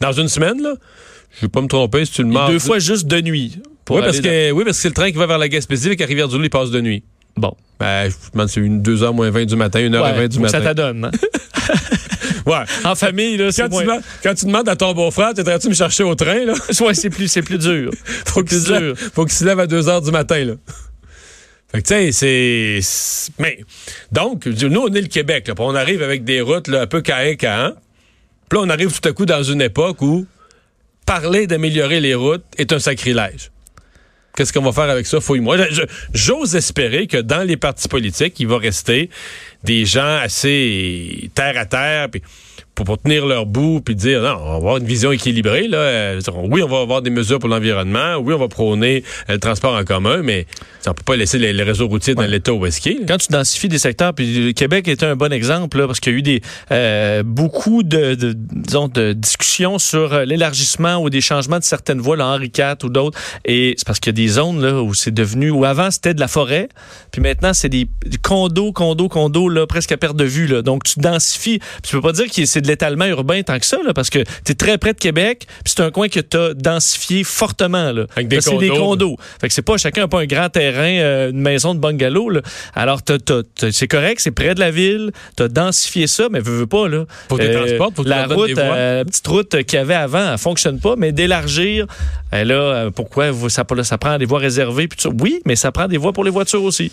Dans 0.00 0.12
une 0.12 0.28
semaine, 0.28 0.60
là. 0.62 0.74
Je 1.36 1.46
vais 1.46 1.48
pas 1.48 1.60
me 1.60 1.66
tromper 1.68 2.04
si 2.04 2.12
tu 2.12 2.22
le 2.22 2.28
Et 2.28 2.32
marques. 2.32 2.52
deux 2.52 2.58
fois 2.58 2.78
juste 2.78 3.06
de 3.06 3.20
nuit. 3.20 3.58
pour 3.84 3.96
Oui, 3.96 4.02
parce 4.02 4.20
que, 4.20 4.50
oui, 4.52 4.64
parce 4.64 4.76
que 4.76 4.82
c'est 4.82 4.88
le 4.88 4.94
train 4.94 5.10
qui 5.10 5.16
va 5.18 5.26
vers 5.26 5.38
la 5.38 5.48
Gaspésie, 5.48 5.90
et 5.90 5.96
qu'à 5.96 6.06
Rivière-du-Loup, 6.06 6.44
il 6.44 6.50
passe 6.50 6.70
de 6.70 6.80
nuit. 6.80 7.02
Bon. 7.36 7.54
Ben, 7.80 8.04
je 8.10 8.14
me 8.14 8.32
demande 8.32 8.48
si 8.48 8.54
c'est 8.54 8.60
une 8.60 8.82
2h 8.82 9.12
moins 9.14 9.30
20 9.30 9.44
du 9.46 9.56
matin, 9.56 9.80
1h20 9.80 10.18
Ouais, 10.18 10.28
du 10.28 10.38
que 10.38 10.48
ça 10.48 10.58
matin. 10.60 10.74
t'adonne. 10.74 11.04
hein. 11.06 11.10
Ouais. 12.44 12.64
en 12.84 12.94
famille, 12.96 13.36
là, 13.36 13.52
c'est 13.52 13.62
Quand 13.62 13.78
tu, 13.78 13.84
moins... 13.84 14.00
quand 14.22 14.34
tu 14.34 14.46
demandes 14.46 14.68
à 14.68 14.74
ton 14.74 14.92
beau-frère, 14.94 15.32
t'aimerais-tu 15.32 15.68
me 15.68 15.74
chercher 15.74 16.02
au 16.02 16.14
train, 16.16 16.44
là? 16.44 16.54
Ouais, 16.80 16.92
c'est 16.94 17.08
plus, 17.10 17.28
c'est 17.28 17.42
plus 17.42 17.58
dur. 17.58 17.90
Faut 18.26 18.42
qu'il 18.42 18.58
C'est 18.58 18.66
se, 18.66 18.72
lève- 18.72 18.96
faut 19.14 19.24
qu'il 19.24 19.34
se 19.34 19.44
lève 19.44 19.60
à 19.60 19.66
2h 19.66 20.04
du 20.04 20.10
matin, 20.10 20.44
là. 20.44 20.54
Fait 21.70 21.82
que, 21.82 21.86
tu 21.88 21.94
sais, 21.94 22.12
c'est. 22.12 22.78
c'est- 22.82 23.32
Mais, 23.38 23.60
donc, 24.10 24.46
nous, 24.46 24.80
on 24.80 24.92
est 24.92 25.00
le 25.00 25.06
Québec, 25.06 25.46
là. 25.48 25.54
on 25.58 25.74
arrive 25.76 26.02
avec 26.02 26.24
des 26.24 26.40
routes, 26.40 26.66
là, 26.68 26.82
un 26.82 26.86
peu 26.86 27.00
caïn 27.00 27.36
caïn. 27.36 27.74
Puis 28.48 28.58
là, 28.58 28.64
on 28.66 28.68
arrive 28.70 28.90
tout 28.98 29.08
à 29.08 29.12
coup 29.12 29.24
dans 29.24 29.42
une 29.44 29.62
époque 29.62 30.02
où 30.02 30.26
parler 31.06 31.46
d'améliorer 31.46 32.00
les 32.00 32.14
routes 32.14 32.44
est 32.58 32.72
un 32.72 32.78
sacrilège. 32.78 33.50
Qu'est-ce 34.36 34.52
qu'on 34.52 34.62
va 34.62 34.72
faire 34.72 34.90
avec 34.90 35.06
ça? 35.06 35.20
Fouille-moi. 35.20 35.58
J'ose 36.14 36.56
espérer 36.56 37.06
que 37.06 37.18
dans 37.18 37.42
les 37.42 37.58
partis 37.58 37.88
politiques, 37.88 38.40
il 38.40 38.46
va 38.46 38.56
rester 38.58 39.10
des 39.62 39.84
gens 39.84 40.16
assez 40.16 41.30
terre 41.34 41.58
à 41.58 41.66
terre, 41.66 42.08
puis 42.10 42.22
pour, 42.74 42.86
pour 42.86 42.98
tenir 42.98 43.26
leur 43.26 43.46
bout, 43.46 43.80
puis 43.80 43.94
dire 43.94 44.22
non, 44.22 44.38
on 44.40 44.50
va 44.50 44.56
avoir 44.56 44.76
une 44.78 44.86
vision 44.86 45.12
équilibrée. 45.12 45.68
Là. 45.68 45.78
Euh, 45.78 46.20
oui, 46.44 46.62
on 46.62 46.68
va 46.68 46.80
avoir 46.80 47.02
des 47.02 47.10
mesures 47.10 47.38
pour 47.38 47.48
l'environnement. 47.48 48.16
Oui, 48.16 48.34
on 48.34 48.38
va 48.38 48.48
prôner 48.48 49.04
euh, 49.28 49.34
le 49.34 49.38
transport 49.38 49.74
en 49.74 49.84
commun, 49.84 50.22
mais 50.22 50.46
on 50.86 50.94
peut 50.94 51.02
pas 51.04 51.16
laisser 51.16 51.38
les, 51.38 51.52
les 51.52 51.62
réseaux 51.62 51.88
routiers 51.88 52.14
dans 52.14 52.22
l'état 52.22 52.52
où 52.52 52.64
est-ce 52.66 52.80
qu'il 52.80 52.92
est. 52.92 53.06
Quand 53.06 53.18
tu 53.18 53.28
densifies 53.30 53.68
des 53.68 53.78
secteurs, 53.78 54.14
puis 54.14 54.46
le 54.46 54.52
Québec 54.52 54.88
était 54.88 55.06
un 55.06 55.16
bon 55.16 55.32
exemple, 55.32 55.78
là, 55.78 55.86
parce 55.86 56.00
qu'il 56.00 56.12
y 56.12 56.16
a 56.16 56.18
eu 56.18 56.22
des 56.22 56.40
euh, 56.70 57.22
beaucoup 57.22 57.82
de, 57.82 58.14
de, 58.14 58.34
disons, 58.34 58.88
de 58.88 59.12
discussions 59.12 59.78
sur 59.78 60.20
l'élargissement 60.20 60.96
ou 60.96 61.10
des 61.10 61.20
changements 61.20 61.58
de 61.58 61.64
certaines 61.64 62.00
voies, 62.00 62.16
là, 62.16 62.26
Henri 62.26 62.50
IV 62.56 62.76
ou 62.84 62.88
d'autres. 62.88 63.18
Et 63.44 63.74
c'est 63.76 63.86
parce 63.86 64.00
qu'il 64.00 64.10
y 64.10 64.14
a 64.22 64.26
des 64.26 64.32
zones 64.32 64.62
là, 64.62 64.82
où 64.82 64.94
c'est 64.94 65.12
devenu, 65.12 65.50
où 65.50 65.64
avant 65.64 65.90
c'était 65.90 66.14
de 66.14 66.20
la 66.20 66.28
forêt, 66.28 66.68
puis 67.10 67.20
maintenant 67.20 67.52
c'est 67.52 67.68
des 67.68 67.86
condos, 68.22 68.72
condos, 68.72 69.08
condos, 69.08 69.48
là, 69.48 69.66
presque 69.66 69.92
à 69.92 69.96
perte 69.96 70.16
de 70.16 70.24
vue. 70.24 70.46
Là. 70.46 70.62
Donc 70.62 70.84
tu 70.84 71.00
densifies. 71.00 71.58
Puis 71.58 71.90
tu 71.90 71.96
peux 71.96 72.02
pas 72.02 72.12
dire 72.12 72.26
que 72.30 72.44
c'est 72.46 72.61
de 72.62 72.68
l'étalement 72.68 73.04
urbain 73.06 73.42
tant 73.42 73.58
que 73.58 73.66
ça, 73.66 73.78
là, 73.84 73.92
parce 73.92 74.08
que 74.10 74.20
tu 74.44 74.52
es 74.52 74.54
très 74.54 74.78
près 74.78 74.92
de 74.94 74.98
Québec, 74.98 75.46
puis 75.64 75.74
c'est 75.76 75.82
un 75.82 75.90
coin 75.90 76.08
que 76.08 76.20
tu 76.20 76.36
as 76.36 76.54
densifié 76.54 77.24
fortement. 77.24 77.92
Là. 77.92 78.06
Avec 78.16 78.28
des 78.28 78.36
Là, 78.36 78.42
c'est 78.42 78.56
des 78.58 78.68
condos. 78.68 78.84
condos. 78.84 79.16
Fait 79.40 79.48
que 79.48 79.54
c'est 79.54 79.62
pas 79.62 79.76
chacun 79.76 80.08
pas 80.08 80.20
un 80.20 80.26
grand 80.26 80.48
terrain, 80.48 80.98
euh, 81.00 81.30
une 81.30 81.40
maison 81.40 81.74
de 81.74 81.80
bungalow. 81.80 82.30
Là. 82.30 82.40
Alors, 82.74 83.02
t'as- 83.02 83.18
t'as- 83.18 83.42
t'as- 83.54 83.72
c'est 83.72 83.88
correct, 83.88 84.20
c'est 84.20 84.30
près 84.30 84.54
de 84.54 84.60
la 84.60 84.70
ville, 84.70 85.10
tu 85.36 85.42
as 85.42 85.48
densifié 85.48 86.06
ça, 86.06 86.28
mais 86.30 86.40
veux, 86.40 86.56
veux 86.58 86.66
pas. 86.66 86.88
Là. 86.88 87.04
Transportes, 87.28 87.96
faut 87.96 88.02
que 88.02 88.08
tu 88.08 88.14
la 88.14 88.26
route, 88.26 88.46
des 88.48 88.54
euh, 88.58 88.98
la 88.98 89.04
petite 89.04 89.26
route 89.26 89.62
qu'il 89.64 89.78
y 89.78 89.82
avait 89.82 89.94
avant, 89.94 90.32
elle 90.32 90.38
fonctionne 90.38 90.78
pas, 90.80 90.94
mais 90.96 91.12
d'élargir, 91.12 91.86
euh, 92.34 92.44
là, 92.44 92.54
euh, 92.54 92.90
pourquoi 92.90 93.30
vous- 93.30 93.48
ça, 93.48 93.64
ça 93.82 93.98
prend 93.98 94.16
des 94.18 94.24
voies 94.26 94.38
réservées? 94.38 94.88
puis? 94.88 94.98
Oui, 95.20 95.40
mais 95.46 95.56
ça 95.56 95.72
prend 95.72 95.88
des 95.88 95.96
voies 95.96 96.12
pour 96.12 96.24
les 96.24 96.30
voitures 96.30 96.62
aussi. 96.62 96.92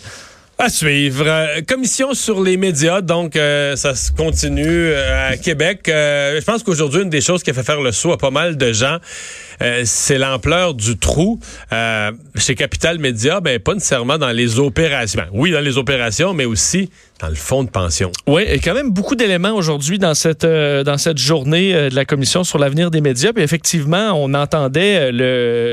À 0.62 0.68
suivre. 0.68 1.24
Euh, 1.26 1.62
commission 1.66 2.12
sur 2.12 2.42
les 2.42 2.58
médias, 2.58 3.00
donc 3.00 3.34
euh, 3.34 3.76
ça 3.76 3.94
se 3.94 4.12
continue 4.12 4.62
euh, 4.66 5.30
à 5.30 5.38
Québec. 5.38 5.88
Euh, 5.88 6.38
je 6.38 6.44
pense 6.44 6.62
qu'aujourd'hui, 6.62 7.00
une 7.00 7.08
des 7.08 7.22
choses 7.22 7.42
qui 7.42 7.48
a 7.48 7.54
fait 7.54 7.62
faire 7.62 7.80
le 7.80 7.92
saut 7.92 8.12
à 8.12 8.18
pas 8.18 8.30
mal 8.30 8.58
de 8.58 8.70
gens, 8.70 8.98
c'est 9.84 10.18
l'ampleur 10.18 10.74
du 10.74 10.98
trou. 10.98 11.40
Chez 12.36 12.54
Capital 12.54 12.98
Média, 12.98 13.40
ben 13.40 13.58
pas 13.58 13.72
nécessairement 13.72 14.18
dans 14.18 14.32
les 14.32 14.58
opérations. 14.58 15.22
Ben, 15.22 15.28
oui, 15.32 15.50
dans 15.50 15.60
les 15.60 15.78
opérations, 15.78 16.34
mais 16.34 16.44
aussi 16.44 16.90
dans 17.20 17.28
le 17.28 17.34
fonds 17.34 17.64
de 17.64 17.70
pension. 17.70 18.10
Oui, 18.26 18.42
et 18.46 18.58
quand 18.60 18.74
même 18.74 18.90
beaucoup 18.92 19.14
d'éléments 19.14 19.52
aujourd'hui 19.54 19.98
dans 19.98 20.14
cette 20.14 20.44
euh, 20.44 20.82
dans 20.84 20.96
cette 20.98 21.18
journée 21.18 21.74
euh, 21.74 21.90
de 21.90 21.94
la 21.94 22.04
commission 22.04 22.44
sur 22.44 22.58
l'avenir 22.58 22.90
des 22.90 23.00
médias. 23.00 23.32
Puis 23.32 23.42
effectivement, 23.42 24.12
on 24.14 24.32
entendait 24.34 25.10
euh, 25.10 25.12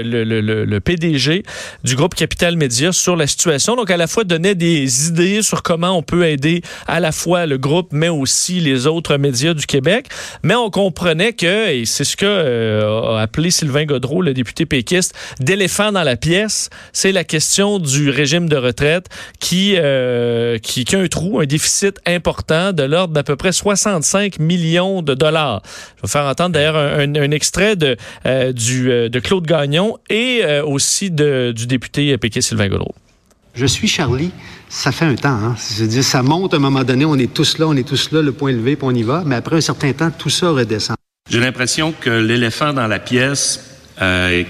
le, 0.04 0.24
le, 0.24 0.42
le, 0.42 0.66
le- 0.66 0.80
PDG 0.80 1.44
du 1.84 1.96
groupe 1.96 2.16
Capital 2.16 2.56
Média 2.56 2.92
sur 2.92 3.16
la 3.16 3.28
situation. 3.28 3.76
Donc 3.76 3.90
à 3.92 3.98
la 3.98 4.08
fois 4.08 4.24
donnait 4.24 4.56
des 4.56 5.08
idées 5.08 5.42
sur 5.42 5.64
comment 5.64 5.98
on 5.98 6.04
peut 6.04 6.26
aider 6.26 6.62
à 6.88 7.00
la 7.00 7.12
fois 7.12 7.46
le 7.46 7.58
groupe, 7.58 7.90
mais 7.92 8.10
aussi 8.10 8.60
les 8.60 8.86
autres 8.88 9.18
médias 9.18 9.54
du 9.54 9.66
Québec. 9.66 10.08
Mais 10.44 10.56
on 10.56 10.70
comprenait 10.70 11.34
que, 11.34 11.70
et 11.72 11.86
c'est 11.86 12.04
ce 12.04 12.16
que 12.16 12.26
euh, 12.26 13.16
a 13.18 13.22
appelé 13.22 13.52
Sylvain 13.52 13.86
Godreau, 13.86 14.22
le 14.22 14.34
député 14.34 14.66
péquiste, 14.66 15.14
d'éléphant 15.40 15.92
dans 15.92 16.04
la 16.04 16.16
pièce, 16.16 16.70
c'est 16.94 17.12
la 17.12 17.24
question 17.24 17.80
du 17.80 18.10
régime 18.10 18.48
de 18.50 18.56
retraite 18.58 19.08
qui, 19.40 19.76
euh, 19.78 20.58
qui, 20.60 20.86
qui 20.86 20.96
a 20.96 21.00
un 21.00 21.08
trou, 21.08 21.37
un 21.42 21.46
déficit 21.46 21.98
important 22.06 22.74
de 22.74 22.84
l'ordre 22.84 23.14
d'à 23.14 23.24
peu 23.24 23.36
près 23.36 23.52
65 23.52 24.40
millions 24.40 25.02
de 25.02 25.14
dollars. 25.14 25.62
Je 25.98 26.02
vais 26.04 26.08
faire 26.08 26.26
entendre 26.26 26.52
d'ailleurs 26.52 26.76
un, 26.76 27.00
un- 27.00 27.16
un 27.16 27.32
extrait 27.32 27.76
de, 27.76 27.98
euh, 28.26 28.52
du, 28.52 28.92
euh, 28.92 29.10
de 29.10 29.20
Claude 29.20 29.46
Gagnon 29.46 29.98
et 30.10 30.42
euh, 30.44 30.64
aussi 30.66 31.12
de, 31.12 31.52
du 31.56 31.68
député 31.68 32.18
péquiste 32.18 32.50
Sylvain 32.50 32.68
Godreau. 32.70 32.94
Je 33.56 33.66
suis 33.66 33.88
Charlie. 33.88 34.32
Ça 34.70 34.92
fait 34.92 35.06
un 35.06 35.16
temps. 35.16 35.30
Hein? 35.30 35.56
C'est-à-dire, 35.58 36.04
ça 36.04 36.22
monte 36.22 36.54
à 36.54 36.58
un 36.58 36.60
moment 36.60 36.84
donné, 36.84 37.06
on 37.06 37.16
est 37.16 37.34
tous 37.34 37.58
là, 37.58 37.68
on 37.68 37.76
est 37.76 37.88
tous 37.88 38.12
là, 38.12 38.22
le 38.22 38.32
point 38.34 38.52
levé, 38.52 38.76
puis 38.76 38.86
on 38.88 38.94
y 38.94 39.02
va. 39.04 39.24
Mais 39.26 39.36
après 39.36 39.56
un 39.56 39.62
certain 39.62 39.94
temps, 39.94 40.12
tout 40.12 40.30
ça 40.30 40.52
redescend. 40.52 40.96
J'ai 41.30 41.40
l'impression 41.40 41.94
que 42.00 42.10
l'éléphant 42.10 42.74
dans 42.74 42.88
la 42.88 43.00
pièce 43.00 43.78
euh, 44.02 44.44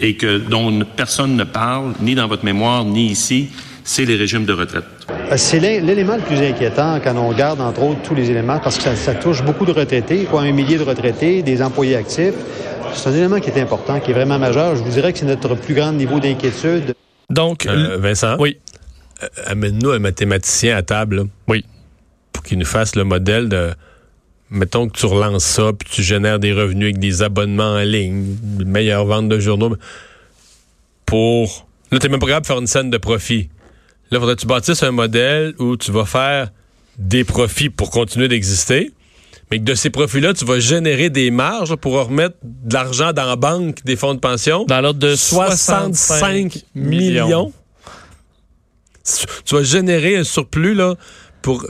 et 0.00 0.16
que 0.16 0.38
dont 0.38 0.84
personne 0.96 1.36
ne 1.36 1.44
parle, 1.44 1.92
ni 2.00 2.14
dans 2.14 2.28
votre 2.28 2.44
mémoire, 2.44 2.84
ni 2.84 3.06
ici, 3.10 3.50
c'est 3.92 4.04
les 4.04 4.14
régimes 4.16 4.44
de 4.44 4.52
retraite. 4.52 4.84
Euh, 5.10 5.36
C'est 5.36 5.58
l'é- 5.58 5.80
l'élément 5.80 6.14
le 6.16 6.22
plus 6.22 6.38
inquiétant 6.38 7.00
quand 7.02 7.16
on 7.16 7.28
regarde, 7.28 7.60
entre 7.60 7.82
autres, 7.82 8.02
tous 8.02 8.14
les 8.14 8.30
éléments, 8.30 8.60
parce 8.60 8.76
que 8.76 8.84
ça, 8.84 8.94
ça 8.94 9.14
touche 9.16 9.42
beaucoup 9.42 9.66
de 9.66 9.72
retraités, 9.72 10.24
quoi, 10.30 10.42
un 10.42 10.52
millier 10.52 10.78
de 10.78 10.84
retraités, 10.84 11.42
des 11.42 11.60
employés 11.60 11.96
actifs. 11.96 12.34
C'est 12.94 13.08
un 13.08 13.12
élément 13.14 13.40
qui 13.40 13.50
est 13.50 13.60
important, 13.60 13.98
qui 13.98 14.12
est 14.12 14.14
vraiment 14.14 14.38
majeur. 14.38 14.76
Je 14.76 14.82
vous 14.82 14.90
dirais 14.90 15.12
que 15.12 15.18
c'est 15.18 15.26
notre 15.26 15.56
plus 15.56 15.74
grand 15.74 15.90
niveau 15.92 16.20
d'inquiétude. 16.20 16.94
Donc, 17.30 17.66
Euh, 17.66 17.96
Vincent? 17.98 18.36
oui. 18.38 18.58
Euh, 19.22 19.26
Amène-nous 19.46 19.90
un 19.90 19.98
mathématicien 19.98 20.76
à 20.76 20.82
table. 20.82 21.16
là, 21.16 21.22
Oui. 21.48 21.64
Pour 22.32 22.44
qu'il 22.44 22.58
nous 22.58 22.64
fasse 22.66 22.94
le 22.94 23.02
modèle 23.04 23.48
de. 23.48 23.70
Mettons 24.50 24.88
que 24.88 24.96
tu 24.98 25.06
relances 25.06 25.44
ça, 25.44 25.72
puis 25.78 25.88
tu 25.90 26.02
génères 26.02 26.38
des 26.38 26.52
revenus 26.52 26.84
avec 26.86 26.98
des 26.98 27.22
abonnements 27.22 27.74
en 27.74 27.82
ligne, 27.82 28.36
une 28.60 28.68
meilleure 28.68 29.04
vente 29.04 29.28
de 29.28 29.38
journaux. 29.40 29.76
Pour. 31.06 31.66
Là, 31.92 31.98
t'es 31.98 32.08
même 32.08 32.20
pas 32.20 32.26
capable 32.26 32.44
de 32.44 32.46
faire 32.48 32.58
une 32.60 32.66
scène 32.66 32.90
de 32.90 32.98
profit. 32.98 33.48
Là, 34.10 34.18
faudrait 34.18 34.34
que 34.34 34.40
tu 34.40 34.46
bâtisses 34.46 34.82
un 34.82 34.90
modèle 34.90 35.54
où 35.58 35.76
tu 35.76 35.92
vas 35.92 36.04
faire 36.04 36.50
des 36.98 37.24
profits 37.24 37.70
pour 37.70 37.90
continuer 37.90 38.28
d'exister, 38.28 38.92
mais 39.50 39.58
que 39.58 39.64
de 39.64 39.74
ces 39.74 39.90
profits-là, 39.90 40.34
tu 40.34 40.44
vas 40.44 40.58
générer 40.58 41.10
des 41.10 41.30
marges 41.30 41.76
pour 41.76 41.92
remettre 41.92 42.36
de 42.42 42.74
l'argent 42.74 43.12
dans 43.12 43.24
la 43.24 43.36
banque 43.36 43.84
des 43.84 43.96
fonds 43.96 44.14
de 44.14 44.18
pension? 44.20 44.64
dans 44.64 44.80
l'ordre 44.80 45.00
de 45.00 45.14
65 45.14 45.94
65 45.94 46.64
millions. 46.74 47.26
millions. 47.26 47.52
Tu 49.44 49.54
vas 49.54 49.62
générer 49.62 50.16
un 50.16 50.24
surplus 50.24 50.74
là, 50.74 50.94
pour 51.42 51.66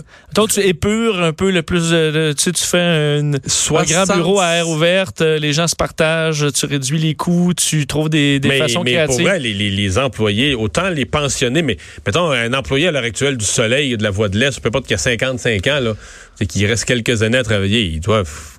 tu 0.48 0.60
épures 0.60 1.22
un 1.22 1.32
peu 1.32 1.50
le 1.50 1.62
plus. 1.62 1.90
tu 1.90 2.42
sais, 2.42 2.52
tu 2.52 2.64
fais 2.64 2.80
un, 2.80 3.34
un 3.34 3.38
60 3.46 3.88
grand 4.06 4.16
bureau 4.16 4.40
à 4.40 4.48
air 4.56 4.68
ouverte, 4.68 5.20
euh, 5.20 5.38
les 5.38 5.52
gens 5.52 5.66
se 5.68 5.76
partagent, 5.76 6.46
tu 6.52 6.66
réduis 6.66 6.98
les 6.98 7.14
coûts, 7.14 7.52
tu 7.54 7.86
trouves 7.86 8.08
des, 8.10 8.40
des 8.40 8.48
mais, 8.48 8.58
façons 8.58 8.82
mais 8.82 8.92
créatives. 8.92 9.16
pour 9.16 9.26
vrai, 9.26 9.38
les, 9.38 9.52
les- 9.54 9.70
les 9.70 9.98
employés, 9.98 10.54
autant 10.54 10.88
les 10.90 11.04
pensionnés, 11.06 11.62
mais 11.62 11.76
mettons 12.06 12.30
un 12.30 12.52
employé 12.52 12.88
à 12.88 12.90
l'heure 12.90 13.04
actuelle 13.04 13.36
du 13.36 13.44
Soleil 13.44 13.92
et 13.92 13.96
de 13.96 14.02
la 14.02 14.10
Voie 14.10 14.28
de 14.28 14.38
l'Est, 14.38 14.60
peu 14.60 14.68
importe 14.68 14.86
qu'il 14.86 14.94
a 14.94 14.98
55 14.98 15.66
ans, 15.68 15.80
là, 15.80 15.92
c'est 16.36 16.46
qu'il 16.46 16.64
reste 16.66 16.84
quelques 16.84 17.22
années 17.22 17.38
à 17.38 17.42
travailler, 17.44 17.84
ils 17.84 18.00
doivent 18.00 18.58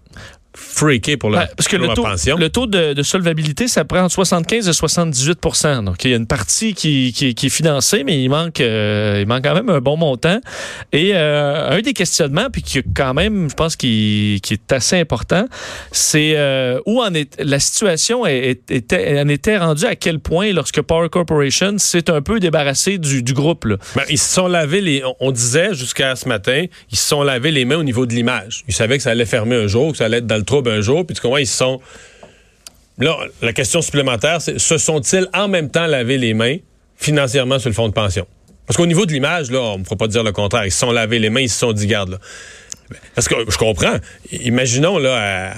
freaker 0.55 1.17
pour 1.17 1.31
parce 1.31 1.67
que 1.67 1.77
pour 1.77 1.88
le 1.88 1.93
taux, 1.93 2.03
pension. 2.03 2.36
le 2.38 2.50
taux 2.50 2.67
de, 2.67 2.93
de 2.93 3.03
solvabilité, 3.03 3.67
ça 3.67 3.86
prend 3.86 4.01
entre 4.01 4.13
75 4.13 4.67
et 4.67 4.74
78 4.74 5.39
Donc, 5.84 6.03
il 6.03 6.12
y 6.12 6.13
a 6.13 6.17
une 6.17 6.27
partie 6.27 6.74
qui, 6.74 7.13
qui, 7.13 7.34
qui 7.36 7.46
est 7.46 7.50
financée, 7.50 8.03
mais 8.03 8.22
il 8.22 8.29
manque, 8.29 8.60
euh, 8.60 9.20
il 9.22 9.27
manque 9.27 9.43
quand 9.43 9.53
même 9.53 9.70
un 9.70 9.79
bon 9.79 9.96
montant. 9.98 10.39
Et 10.91 11.12
euh, 11.13 11.70
un 11.70 11.81
des 11.81 11.93
questionnements, 11.93 12.50
puis 12.51 12.62
qui 12.63 12.79
est 12.79 12.86
quand 12.93 13.13
même, 13.13 13.50
je 13.50 13.55
pense, 13.55 13.75
qui, 13.75 14.39
qui 14.43 14.53
est 14.55 14.72
assez 14.74 15.00
important, 15.00 15.46
c'est 15.91 16.34
euh, 16.36 16.79
où 16.86 17.01
en 17.01 17.13
est 17.13 17.41
la 17.41 17.60
situation 17.60 18.25
est, 18.25 18.60
était, 18.70 19.20
en 19.22 19.27
était 19.29 19.58
rendue 19.58 19.86
à 19.86 19.96
quel 19.96 20.20
point 20.20 20.51
lorsque 20.51 20.81
Power 20.81 21.10
Corporation 21.10 21.77
s'est 21.77 22.10
un 22.10 22.22
peu 22.22 22.39
débarrassé 22.39 22.98
du, 22.98 23.24
du 23.24 23.34
groupe. 23.34 23.65
Là? 23.65 23.77
Ben, 23.96 24.03
ils 24.10 24.17
se 24.20 24.34
sont 24.34 24.48
lavés 24.48 24.81
les. 24.81 25.03
on- 25.05 25.15
On 25.20 25.31
disait 25.31 25.74
jusqu'à 25.74 26.15
ce 26.15 26.27
matin, 26.27 26.65
ils 26.91 26.98
se 26.98 27.08
sont 27.08 27.24
lavés 27.24 27.51
les 27.51 27.63
mains 27.63 27.77
au 27.77 27.84
niveau 27.84 28.05
de 28.05 28.13
l'image. 28.13 28.63
Ils 28.67 28.74
savaient 28.74 28.98
que 28.98 29.03
ça 29.03 29.12
allait 29.12 29.25
fermer 29.25 29.55
un 29.55 29.67
jour, 29.67 29.91
que 29.91 29.98
ça 29.98 30.05
allait 30.05 30.17
être 30.17 30.27
dans 30.27 30.40
le 30.41 30.45
trouble 30.45 30.69
un 30.69 30.81
jour, 30.81 31.05
puis 31.05 31.15
tu 31.15 31.21
comprends, 31.21 31.38
ils 31.38 31.48
sont. 31.48 31.79
Là, 32.98 33.17
la 33.41 33.53
question 33.53 33.81
supplémentaire, 33.81 34.41
c'est 34.41 34.60
se 34.60 34.77
sont-ils 34.77 35.27
en 35.33 35.48
même 35.48 35.71
temps 35.71 35.88
lavé 35.88 36.17
les 36.17 36.33
mains 36.33 36.57
financièrement 36.98 37.57
sur 37.57 37.69
le 37.69 37.74
fonds 37.74 37.88
de 37.88 37.93
pension? 37.93 38.27
Parce 38.67 38.77
qu'au 38.77 38.86
niveau 38.86 39.05
de 39.05 39.12
l'image, 39.12 39.50
là, 39.51 39.60
on 39.60 39.79
ne 39.79 39.83
pourra 39.83 39.98
pas 39.98 40.07
dire 40.07 40.24
le 40.24 40.31
contraire. 40.31 40.65
Ils 40.65 40.71
se 40.71 40.79
sont 40.79 40.91
lavés 40.91 41.19
les 41.19 41.29
mains, 41.29 41.41
ils 41.41 41.50
se 41.50 41.60
sont 41.60 41.74
dit, 41.74 41.88
garde, 41.88 42.12
là. 42.12 42.17
Parce 43.15 43.27
que 43.27 43.36
je 43.50 43.57
comprends. 43.57 43.95
Imaginons, 44.31 44.98
là, 44.98 45.51
à, 45.51 45.53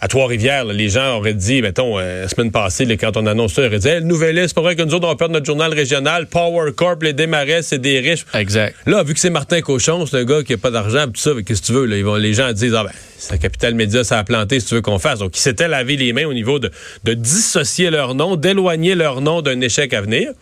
à 0.00 0.08
Trois-Rivières, 0.08 0.64
les 0.64 0.88
gens 0.88 1.16
auraient 1.16 1.34
dit, 1.34 1.62
mettons, 1.62 1.98
euh, 1.98 2.22
la 2.22 2.28
semaine 2.28 2.50
passée, 2.50 2.84
là, 2.84 2.96
quand 2.96 3.16
on 3.16 3.26
annonce 3.26 3.54
ça, 3.54 3.62
ils 3.62 3.66
auraient 3.68 3.78
dit, 3.78 3.88
Hey, 3.88 4.00
le 4.00 4.06
nouvel 4.06 4.36
c'est 4.36 4.54
pas 4.54 4.60
vrai 4.60 4.76
que 4.76 4.82
nous 4.82 4.94
autres, 4.94 5.06
on 5.06 5.10
va 5.10 5.16
perdre 5.16 5.32
notre 5.32 5.46
journal 5.46 5.72
régional. 5.72 6.26
Power 6.26 6.72
Corp, 6.72 7.02
les 7.02 7.14
démarrais, 7.14 7.62
c'est 7.62 7.78
des 7.78 8.00
riches. 8.00 8.26
Exact. 8.34 8.76
Là, 8.84 9.02
vu 9.02 9.14
que 9.14 9.20
c'est 9.20 9.30
Martin 9.30 9.62
Cochon, 9.62 10.04
c'est 10.04 10.18
un 10.18 10.24
gars 10.24 10.42
qui 10.42 10.52
a 10.52 10.58
pas 10.58 10.70
d'argent, 10.70 11.06
tout 11.06 11.20
ça, 11.20 11.30
qu'est-ce 11.44 11.62
que 11.62 11.66
tu 11.66 11.72
veux, 11.72 11.86
là, 11.86 11.96
ils 11.96 12.04
vont, 12.04 12.16
les 12.16 12.34
gens 12.34 12.52
disent, 12.52 12.74
ah 12.74 12.84
ben, 12.84 12.90
c'est 13.16 13.32
la 13.32 13.38
Capital 13.38 13.74
Média, 13.74 14.04
ça 14.04 14.18
a 14.18 14.24
planté, 14.24 14.60
si 14.60 14.66
tu 14.66 14.74
veux 14.74 14.82
qu'on 14.82 14.98
fasse. 14.98 15.20
Donc, 15.20 15.36
ils 15.36 15.40
s'étaient 15.40 15.68
lavé 15.68 15.96
les 15.96 16.12
mains 16.12 16.26
au 16.26 16.34
niveau 16.34 16.58
de, 16.58 16.70
de 17.04 17.14
dissocier 17.14 17.90
leur 17.90 18.14
nom, 18.14 18.36
d'éloigner 18.36 18.94
leur 18.94 19.22
nom 19.22 19.40
d'un 19.40 19.60
échec 19.60 19.94
à 19.94 20.02
venir. 20.02 20.32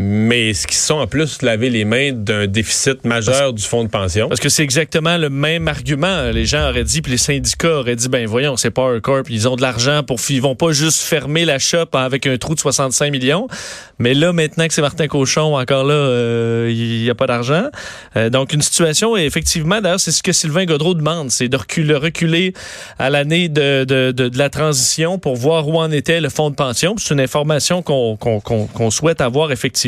Mais 0.00 0.54
ce 0.54 0.68
qui 0.68 0.76
sont 0.76 0.94
en 0.94 1.08
plus 1.08 1.42
lavé 1.42 1.70
les 1.70 1.84
mains 1.84 2.12
d'un 2.12 2.46
déficit 2.46 3.04
majeur 3.04 3.52
du 3.52 3.64
fonds 3.64 3.82
de 3.82 3.88
pension? 3.88 4.28
Parce 4.28 4.38
que 4.38 4.48
c'est 4.48 4.62
exactement 4.62 5.16
le 5.16 5.28
même 5.28 5.66
argument. 5.66 6.30
Les 6.30 6.44
gens 6.44 6.68
auraient 6.68 6.84
dit, 6.84 7.02
puis 7.02 7.10
les 7.10 7.18
syndicats 7.18 7.80
auraient 7.80 7.96
dit, 7.96 8.08
ben 8.08 8.24
voyons, 8.24 8.56
c'est 8.56 8.70
Power 8.70 9.00
Corp, 9.00 9.28
ils 9.28 9.48
ont 9.48 9.56
de 9.56 9.62
l'argent 9.62 10.04
pour, 10.04 10.20
ils 10.28 10.40
vont 10.40 10.54
pas 10.54 10.70
juste 10.70 11.02
fermer 11.02 11.44
la 11.44 11.58
shop 11.58 11.86
avec 11.94 12.28
un 12.28 12.36
trou 12.38 12.54
de 12.54 12.60
65 12.60 13.10
millions. 13.10 13.48
Mais 13.98 14.14
là, 14.14 14.32
maintenant 14.32 14.68
que 14.68 14.72
c'est 14.72 14.82
Martin 14.82 15.08
Cochon, 15.08 15.56
encore 15.56 15.82
là, 15.82 15.94
euh, 15.94 16.68
il 16.70 17.02
n'y 17.02 17.10
a 17.10 17.16
pas 17.16 17.26
d'argent. 17.26 17.64
Euh, 18.16 18.30
donc 18.30 18.52
une 18.52 18.62
situation, 18.62 19.16
et 19.16 19.24
effectivement, 19.24 19.80
d'ailleurs, 19.80 19.98
c'est 19.98 20.12
ce 20.12 20.22
que 20.22 20.30
Sylvain 20.30 20.64
Godreau 20.64 20.94
demande, 20.94 21.32
c'est 21.32 21.48
de 21.48 21.56
reculer, 21.56 21.96
reculer 21.96 22.52
à 23.00 23.10
l'année 23.10 23.48
de, 23.48 23.82
de, 23.82 24.12
de, 24.12 24.28
de 24.28 24.38
la 24.38 24.48
transition 24.48 25.18
pour 25.18 25.34
voir 25.34 25.66
où 25.66 25.76
en 25.80 25.90
était 25.90 26.20
le 26.20 26.28
fonds 26.28 26.50
de 26.50 26.54
pension. 26.54 26.94
C'est 26.98 27.14
une 27.14 27.20
information 27.20 27.82
qu'on 27.82 28.90
souhaite 28.92 29.20
avoir 29.20 29.50
effectivement. 29.50 29.87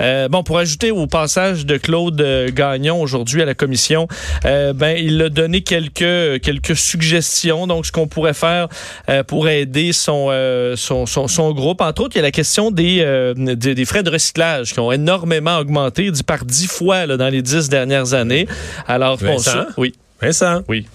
Euh, 0.00 0.28
bon, 0.28 0.42
pour 0.42 0.58
ajouter 0.58 0.90
au 0.90 1.06
passage 1.06 1.66
de 1.66 1.76
Claude 1.76 2.20
euh, 2.20 2.50
Gagnon 2.52 3.00
aujourd'hui 3.00 3.42
à 3.42 3.44
la 3.44 3.54
commission, 3.54 4.08
euh, 4.44 4.72
ben 4.72 4.96
il 4.96 5.20
a 5.22 5.28
donné 5.28 5.62
quelques 5.62 6.40
quelques 6.42 6.76
suggestions. 6.76 7.66
Donc, 7.66 7.86
ce 7.86 7.92
qu'on 7.92 8.06
pourrait 8.08 8.34
faire 8.34 8.68
euh, 9.08 9.22
pour 9.22 9.48
aider 9.48 9.92
son, 9.92 10.28
son, 10.76 11.06
son 11.06 11.28
son 11.28 11.52
groupe, 11.52 11.80
entre 11.80 12.02
autres, 12.02 12.16
il 12.16 12.18
y 12.18 12.22
a 12.22 12.22
la 12.22 12.30
question 12.30 12.70
des 12.70 13.04
des, 13.36 13.74
des 13.74 13.84
frais 13.84 14.02
de 14.02 14.10
recyclage 14.10 14.72
qui 14.72 14.80
ont 14.80 14.92
énormément 14.92 15.58
augmenté, 15.58 16.10
dit 16.10 16.22
par 16.22 16.44
dix 16.44 16.66
fois 16.66 17.06
là, 17.06 17.16
dans 17.16 17.28
les 17.28 17.42
dix 17.42 17.68
dernières 17.68 18.14
années. 18.14 18.46
Alors, 18.86 19.16
bon, 19.18 19.32
Vincent? 19.36 19.50
ça- 19.52 19.66
oui, 19.76 19.94
Vincent? 20.20 20.62
oui, 20.68 20.86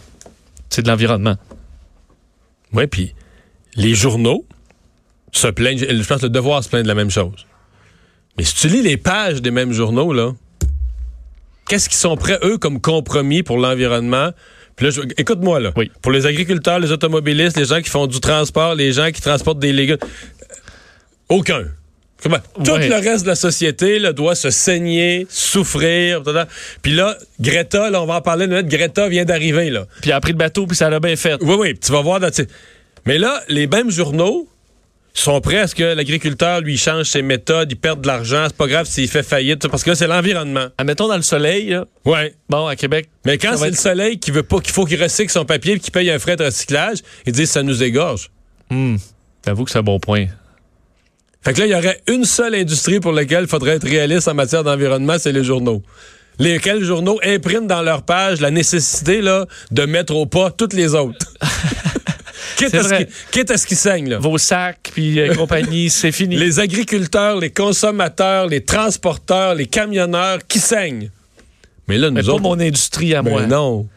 c'est 0.70 0.82
de 0.82 0.88
l'environnement. 0.90 1.36
Oui, 2.74 2.88
puis 2.88 3.14
les 3.76 3.94
journaux 3.94 4.46
se 5.32 5.48
plaignent. 5.48 5.78
Je 5.80 6.08
pense 6.08 6.22
que 6.22 6.26
le 6.26 6.30
devoir 6.30 6.64
se 6.64 6.70
plaint 6.70 6.84
de 6.84 6.88
la 6.88 6.96
même 6.96 7.10
chose. 7.12 7.46
Mais 8.38 8.44
si 8.44 8.56
tu 8.56 8.68
lis 8.68 8.82
les 8.82 8.98
pages 8.98 9.42
des 9.42 9.52
mêmes 9.52 9.72
journaux, 9.74 10.12
là, 10.14 10.34
qu'est-ce 11.68 11.90
qu'ils 11.90 11.98
sont 11.98 12.18
prêts, 12.18 12.40
eux, 12.44 12.58
comme 12.58 12.82
compromis 12.82 13.44
pour 13.44 13.58
l'environnement, 13.58 14.32
Puis 14.76 14.88
là, 14.88 14.92
je- 14.92 15.02
écoute-moi, 15.18 15.62
là. 15.62 15.72
Oui. 15.78 15.90
Pour 16.02 16.12
les 16.12 16.26
agriculteurs, 16.26 16.80
les 16.80 16.92
automobilistes, 16.92 17.56
les 17.56 17.64
gens 17.64 17.82
qui 17.82 17.90
font 17.90 18.08
du 18.08 18.20
transport, 18.20 18.76
les 18.76 18.92
gens 18.92 19.10
qui 19.12 19.22
transportent 19.22 19.60
des 19.60 19.72
légumes, 19.72 19.96
aucun. 21.30 21.64
Comment? 22.22 22.40
Tout 22.64 22.72
Ouais. 22.72 22.90
le 22.90 22.96
reste 22.96 23.24
de 23.24 23.30
la 23.30 23.36
société 23.36 24.00
là, 24.00 24.12
doit 24.12 24.36
se 24.36 24.50
saigner, 24.50 25.28
souffrir. 25.30 26.22
Puis 26.82 26.94
là, 26.94 27.18
Greta, 27.40 27.90
là, 27.90 28.02
on 28.02 28.06
va 28.06 28.16
en 28.16 28.22
parler 28.22 28.48
de. 28.48 28.62
Greta 28.64 29.08
vient 29.08 29.24
d'arriver, 29.26 29.70
là. 29.70 29.86
Puis 30.02 30.12
a 30.12 30.20
pris 30.20 30.32
le 30.34 30.38
bateau, 30.38 30.66
puis 30.68 30.76
ça 30.76 30.90
l'a 30.90 31.00
bien 31.00 31.16
fait. 31.16 31.38
Oui, 31.42 31.56
oui, 31.58 31.78
tu 31.80 31.92
vas 31.94 32.02
voir. 32.02 32.20
dans-. 32.20 32.30
Mais 33.06 33.18
là, 33.18 33.42
les 33.48 33.68
mêmes 33.68 33.92
journaux 33.92 34.48
sont 35.22 35.40
prêts 35.42 35.60
à 35.60 35.68
ce 35.68 35.76
que 35.76 35.84
l'agriculteur, 35.84 36.62
lui, 36.62 36.78
change 36.78 37.06
ses 37.06 37.22
méthodes, 37.22 37.72
il 37.72 37.76
perd 37.78 38.02
de 38.02 38.08
l'argent. 38.08 38.46
C'est 38.48 38.58
pas 38.58 38.68
grave 38.68 38.86
s'il 38.86 39.08
fait 39.08 39.24
faillite, 39.24 39.68
parce 39.70 39.84
que 39.84 39.92
là, 39.92 39.96
c'est 39.96 40.08
l'environnement. 40.08 40.68
Admettons 40.78 41.08
dans 41.08 41.16
le 41.16 41.22
soleil, 41.22 41.70
là, 41.70 41.86
Ouais. 42.06 42.34
bon, 42.50 42.68
à 42.68 42.76
Québec, 42.76 43.08
Mais 43.26 43.38
quand 43.38 43.56
c'est 43.58 43.66
être- 43.68 43.72
le 43.72 43.78
soleil 43.78 44.20
qui 44.20 44.32
veut 44.32 44.44
pas, 44.44 44.60
qu'il 44.60 44.74
faut 44.74 44.86
qu'il 44.86 45.02
recycle 45.02 45.32
son 45.32 45.46
papier 45.46 45.74
et 45.74 45.80
qu'il 45.80 45.92
paye 45.92 46.12
un 46.12 46.20
frais 46.20 46.36
de 46.36 46.44
recyclage, 46.44 46.98
ils 47.26 47.32
disent 47.34 47.52
ça 47.52 47.64
nous 47.64 47.82
égorge. 47.82 48.30
j'avoue 49.46 49.64
que 49.64 49.72
c'est 49.72 49.80
un 49.80 49.84
bon 49.84 50.00
point. 50.00 50.26
Fait 51.44 51.54
que 51.54 51.60
là, 51.60 51.66
il 51.68 51.72
y 51.72 51.76
aurait 51.76 52.02
une 52.08 52.26
seule 52.26 52.56
industrie 52.56 53.00
pour 53.00 53.12
laquelle 53.12 53.44
il 53.44 53.48
faudrait 53.48 53.76
être 53.76 53.88
réaliste 53.88 54.28
en 54.28 54.34
matière 54.34 54.64
d'environnement, 54.64 55.18
c'est 55.20 55.32
les 55.32 55.44
journaux. 55.44 55.84
Lesquels 56.40 56.84
journaux 56.84 57.20
impriment 57.24 57.68
dans 57.68 57.84
leur 57.84 58.02
page 58.04 58.42
la 58.42 58.52
nécessité 58.52 59.22
là, 59.22 59.46
de 59.72 59.84
mettre 59.86 60.14
au 60.16 60.26
pas 60.26 60.50
toutes 60.52 60.74
les 60.74 60.94
autres. 60.96 61.34
quitte, 62.56 62.76
à 62.76 62.84
ce 62.84 62.94
qui- 63.04 63.08
quitte 63.32 63.52
à 63.52 63.58
ce 63.58 63.68
qu'ils 63.68 63.78
saignent. 63.78 64.10
Là. 64.10 64.18
Vos 64.20 64.38
sacs, 64.38 64.92
puis 64.94 65.20
euh, 65.20 65.34
compagnie, 65.36 65.90
c'est 65.90 66.12
fini. 66.12 66.36
Les 66.36 66.60
agriculteurs, 66.60 67.40
les 67.40 67.50
consommateurs, 67.52 68.48
les 68.48 68.64
transporteurs, 68.64 69.56
les 69.56 69.66
camionneurs 69.68 70.40
qui 70.48 70.60
saignent? 70.60 71.10
Mais 71.88 71.98
là, 71.98 72.10
nous 72.10 72.16
Mais 72.16 72.24
pas 72.24 72.32
autres. 72.32 72.42
mon 72.44 72.60
industrie 72.60 73.14
à 73.14 73.22
Ben 73.22 73.32
moi. 73.32 73.46
non. 73.46 73.88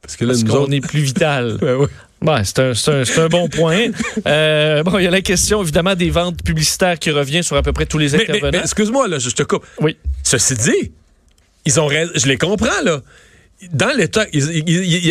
Parce 0.00 0.16
que 0.16 0.24
là, 0.24 0.32
Parce 0.32 0.44
nous 0.44 0.52
qu'on 0.52 0.58
autres. 0.62 0.72
est 0.72 0.80
plus 0.80 1.00
vital. 1.00 1.58
Ben 1.60 1.76
oui. 1.76 1.86
Ouais, 2.20 2.42
c'est 2.44 2.58
un, 2.58 2.72
un- 3.22 3.28
bon 3.28 3.48
point. 3.48 3.90
Euh, 4.26 4.82
bon, 4.82 4.98
il 4.98 5.04
y 5.04 5.06
a 5.06 5.10
la 5.10 5.20
question, 5.20 5.62
évidemment, 5.62 5.94
des 5.94 6.10
ventes 6.10 6.42
publicitaires 6.42 6.98
qui 6.98 7.12
revient 7.12 7.44
sur 7.44 7.54
à 7.56 7.62
peu 7.62 7.72
près 7.72 7.86
tous 7.86 7.98
les 7.98 8.10
Mais, 8.10 8.22
intervenants. 8.22 8.50
mais 8.54 8.58
excuse-moi, 8.64 9.06
là, 9.06 9.20
je, 9.20 9.28
je 9.30 9.34
te 9.36 9.44
coupe. 9.44 9.64
Oui. 9.80 9.96
Ceci 10.24 10.54
dit, 10.54 10.92
ils 11.64 11.78
ont 11.78 11.88
je 11.88 12.26
les 12.26 12.36
comprends, 12.36 12.82
là. 12.82 13.02
Dans 13.72 13.90
l'État, 13.96 14.24
il 14.32 14.64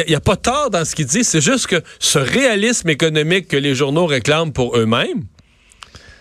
n'y 0.07 0.15
a, 0.15 0.19
pas 0.21 0.37
tort 0.37 0.69
dans 0.69 0.85
ce 0.85 0.95
qu'ils 0.95 1.05
disent. 1.05 1.27
C'est 1.27 1.41
juste 1.41 1.67
que 1.67 1.81
ce 1.99 2.17
réalisme 2.19 2.89
économique 2.89 3.49
que 3.49 3.57
les 3.57 3.75
journaux 3.75 4.05
réclament 4.05 4.53
pour 4.53 4.77
eux-mêmes, 4.77 5.25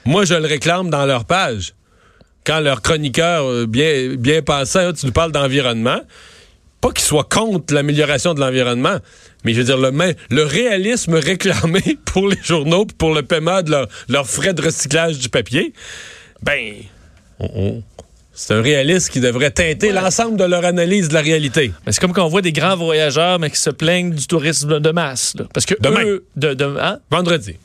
moi, 0.05 0.25
je 0.25 0.35
le 0.35 0.47
réclame 0.47 0.91
dans 0.91 1.07
leur 1.07 1.25
page. 1.25 1.75
Quand 2.45 2.61
leur 2.61 2.83
chroniqueur 2.83 3.45
euh, 3.45 3.67
bien, 3.67 4.15
bien 4.17 4.43
pensant, 4.43 4.93
tu 4.93 5.07
nous 5.07 5.13
parles 5.13 5.33
d'environnement, 5.33 6.01
pas 6.81 6.91
qu'ils 6.93 7.05
soient 7.05 7.25
contre 7.29 7.75
l'amélioration 7.75 8.35
de 8.35 8.41
l'environnement, 8.41 8.99
mais 9.45 9.53
je 9.53 9.59
veux 9.59 9.65
dire, 9.65 9.79
le, 9.79 9.91
le 10.31 10.43
réalisme 10.45 11.15
réclamé 11.33 11.81
pour 12.07 12.29
les 12.29 12.39
journaux 12.43 12.87
pour 12.99 13.15
le 13.15 13.23
paiement 13.23 13.63
de 13.63 13.71
leur- 13.71 13.89
leurs 14.09 14.29
frais 14.29 14.55
de 14.55 14.63
recyclage 14.63 15.19
du 15.19 15.29
papier, 15.29 15.73
ben, 16.43 16.75
on- 17.41 17.83
c'est 18.37 18.55
un 18.55 18.63
réalisme 18.63 19.11
qui 19.13 19.21
devrait 19.21 19.51
teinter 19.51 19.91
l'ensemble 19.93 20.37
de 20.37 20.45
leur 20.45 20.65
analyse 20.65 21.09
de 21.09 21.15
la 21.15 21.23
réalité. 21.23 21.73
Mais 21.87 21.93
c'est 21.93 22.01
comme 22.01 22.13
quand 22.13 22.25
on 22.25 22.29
voit 22.29 22.43
des 22.43 22.53
grands 22.53 22.77
voyageurs, 22.77 23.39
mais 23.39 23.51
qui 23.51 23.59
se 23.59 23.71
plaignent 23.71 24.11
du 24.13 24.27
tourisme 24.27 24.79
de 24.79 24.91
masse. 24.91 25.35
là. 25.39 25.47
Parce 25.53 25.67
que 25.67 25.75
Demain. 25.81 26.05
eux, 26.05 26.25
de, 26.37 26.55
de- 26.55 26.77
hein? 26.81 26.99
Vendredi. 27.11 27.57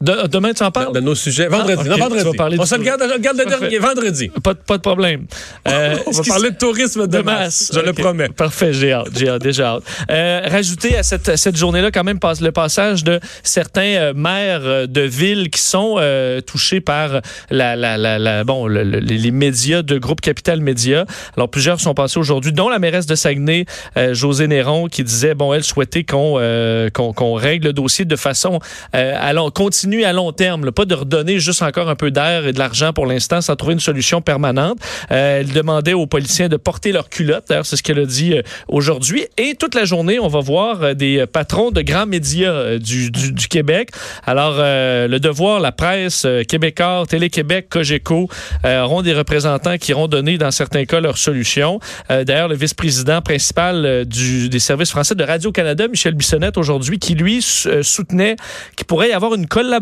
De- 0.00 0.26
demain, 0.28 0.54
tu 0.54 0.62
en 0.62 0.70
parles? 0.70 0.94
De 0.94 1.00
nos 1.00 1.14
sujets. 1.14 1.46
Vendredi. 1.48 1.74
Ah, 1.76 1.82
ok. 1.82 1.86
Non, 1.88 1.96
vendredi. 1.98 2.22
Tu 2.22 2.28
vas 2.30 2.34
parler 2.34 2.56
on 2.58 2.64
se 2.64 2.74
le 2.74 2.82
garde, 2.82 3.02
je 3.06 3.42
le 3.42 3.44
dernier. 3.44 3.78
Vendredi. 3.78 4.28
Pas, 4.42 4.54
de- 4.54 4.58
pas 4.58 4.76
de 4.78 4.82
problème. 4.82 5.26
Euh, 5.68 5.94
on 6.06 6.12
ce 6.12 6.18
va 6.22 6.24
parler 6.24 6.50
de 6.50 6.56
tourisme 6.56 7.06
de, 7.06 7.18
masse. 7.18 7.70
Je 7.74 7.80
le 7.80 7.92
promets. 7.92 8.28
Parfait, 8.30 8.72
j'ai 8.72 8.92
hâte, 8.92 9.08
j'ai 9.14 9.28
hâte, 9.28 9.42
déjà 9.42 9.74
hâte. 9.74 9.82
Euh, 10.10 10.40
rajouter 10.50 10.96
à 10.96 11.02
cette, 11.02 11.36
cette 11.36 11.56
journée-là 11.56 11.90
quand 11.90 12.02
même 12.02 12.18
le 12.40 12.50
passage 12.50 13.04
de 13.04 13.20
certains 13.42 13.82
euh, 13.82 14.12
maires 14.14 14.62
euh, 14.64 14.86
de 14.86 15.02
villes 15.02 15.50
qui 15.50 15.60
sont 15.60 15.96
euh, 15.98 16.40
touchés 16.40 16.80
par 16.80 17.20
la, 17.50 17.76
la, 17.76 17.98
la, 17.98 18.18
la- 18.18 18.42
bon, 18.44 18.66
le- 18.66 18.82
le- 18.84 18.98
les 19.00 19.30
médias 19.30 19.82
de 19.82 19.98
groupe 19.98 20.20
Capital 20.22 20.60
Média. 20.60 21.04
Alors 21.36 21.50
plusieurs 21.50 21.78
sont 21.78 21.94
passés 21.94 22.18
aujourd'hui, 22.18 22.52
dont 22.52 22.68
la 22.70 22.78
mairesse 22.78 23.06
de 23.06 23.14
Saguenay, 23.14 23.66
euh, 23.98 24.14
José 24.14 24.46
Néron, 24.46 24.88
qui 24.88 25.04
disait 25.04 25.34
bon, 25.34 25.52
elle 25.52 25.62
souhaitait 25.64 26.04
qu'on 26.04 26.36
euh, 26.38 26.88
règle 27.36 27.68
le 27.68 27.72
dossier 27.74 28.06
de 28.06 28.16
façon 28.16 28.60
euh, 28.94 29.14
à 29.20 29.32
long, 29.34 29.50
continue 29.90 30.04
à 30.04 30.12
long 30.12 30.30
terme, 30.30 30.70
pas 30.70 30.84
de 30.84 30.94
redonner 30.94 31.40
juste 31.40 31.62
encore 31.62 31.88
un 31.88 31.96
peu 31.96 32.12
d'air 32.12 32.46
et 32.46 32.52
de 32.52 32.60
l'argent 32.60 32.92
pour 32.92 33.06
l'instant 33.06 33.40
sans 33.40 33.56
trouver 33.56 33.72
une 33.72 33.80
solution 33.80 34.20
permanente. 34.20 34.78
Euh, 35.10 35.40
elle 35.40 35.48
demandait 35.48 35.94
aux 35.94 36.06
policiers 36.06 36.48
de 36.48 36.56
porter 36.56 36.92
leur 36.92 37.08
culotte. 37.08 37.46
D'ailleurs, 37.48 37.66
c'est 37.66 37.74
ce 37.74 37.82
qu'elle 37.82 37.98
a 37.98 38.04
dit 38.04 38.34
euh, 38.34 38.42
aujourd'hui. 38.68 39.26
Et 39.36 39.56
toute 39.56 39.74
la 39.74 39.84
journée, 39.84 40.20
on 40.20 40.28
va 40.28 40.38
voir 40.38 40.80
euh, 40.82 40.94
des 40.94 41.26
patrons 41.26 41.72
de 41.72 41.82
grands 41.82 42.06
médias 42.06 42.78
du, 42.78 43.10
Québec. 43.48 43.90
Alors, 44.26 44.54
le 44.58 45.18
Devoir, 45.18 45.58
la 45.58 45.72
presse, 45.72 46.26
Québécois, 46.46 47.04
Télé-Québec, 47.08 47.66
Cogeco 47.68 48.28
auront 48.64 49.02
des 49.02 49.14
représentants 49.14 49.76
qui 49.76 49.90
iront 49.90 50.06
donner, 50.06 50.38
dans 50.38 50.50
certains 50.50 50.84
cas, 50.84 51.00
leurs 51.00 51.18
solutions. 51.18 51.80
D'ailleurs, 52.08 52.48
le 52.48 52.54
vice-président 52.54 53.22
principal 53.22 54.04
des 54.06 54.58
services 54.58 54.90
français 54.90 55.14
de 55.14 55.24
Radio-Canada, 55.24 55.88
Michel 55.88 56.14
Bissonnette, 56.14 56.58
aujourd'hui, 56.58 56.98
qui, 56.98 57.14
lui, 57.14 57.42
soutenait 57.42 58.36
qu'il 58.76 58.86
pourrait 58.86 59.10
y 59.10 59.12
avoir 59.12 59.34
une 59.34 59.46
collaboration 59.46 59.79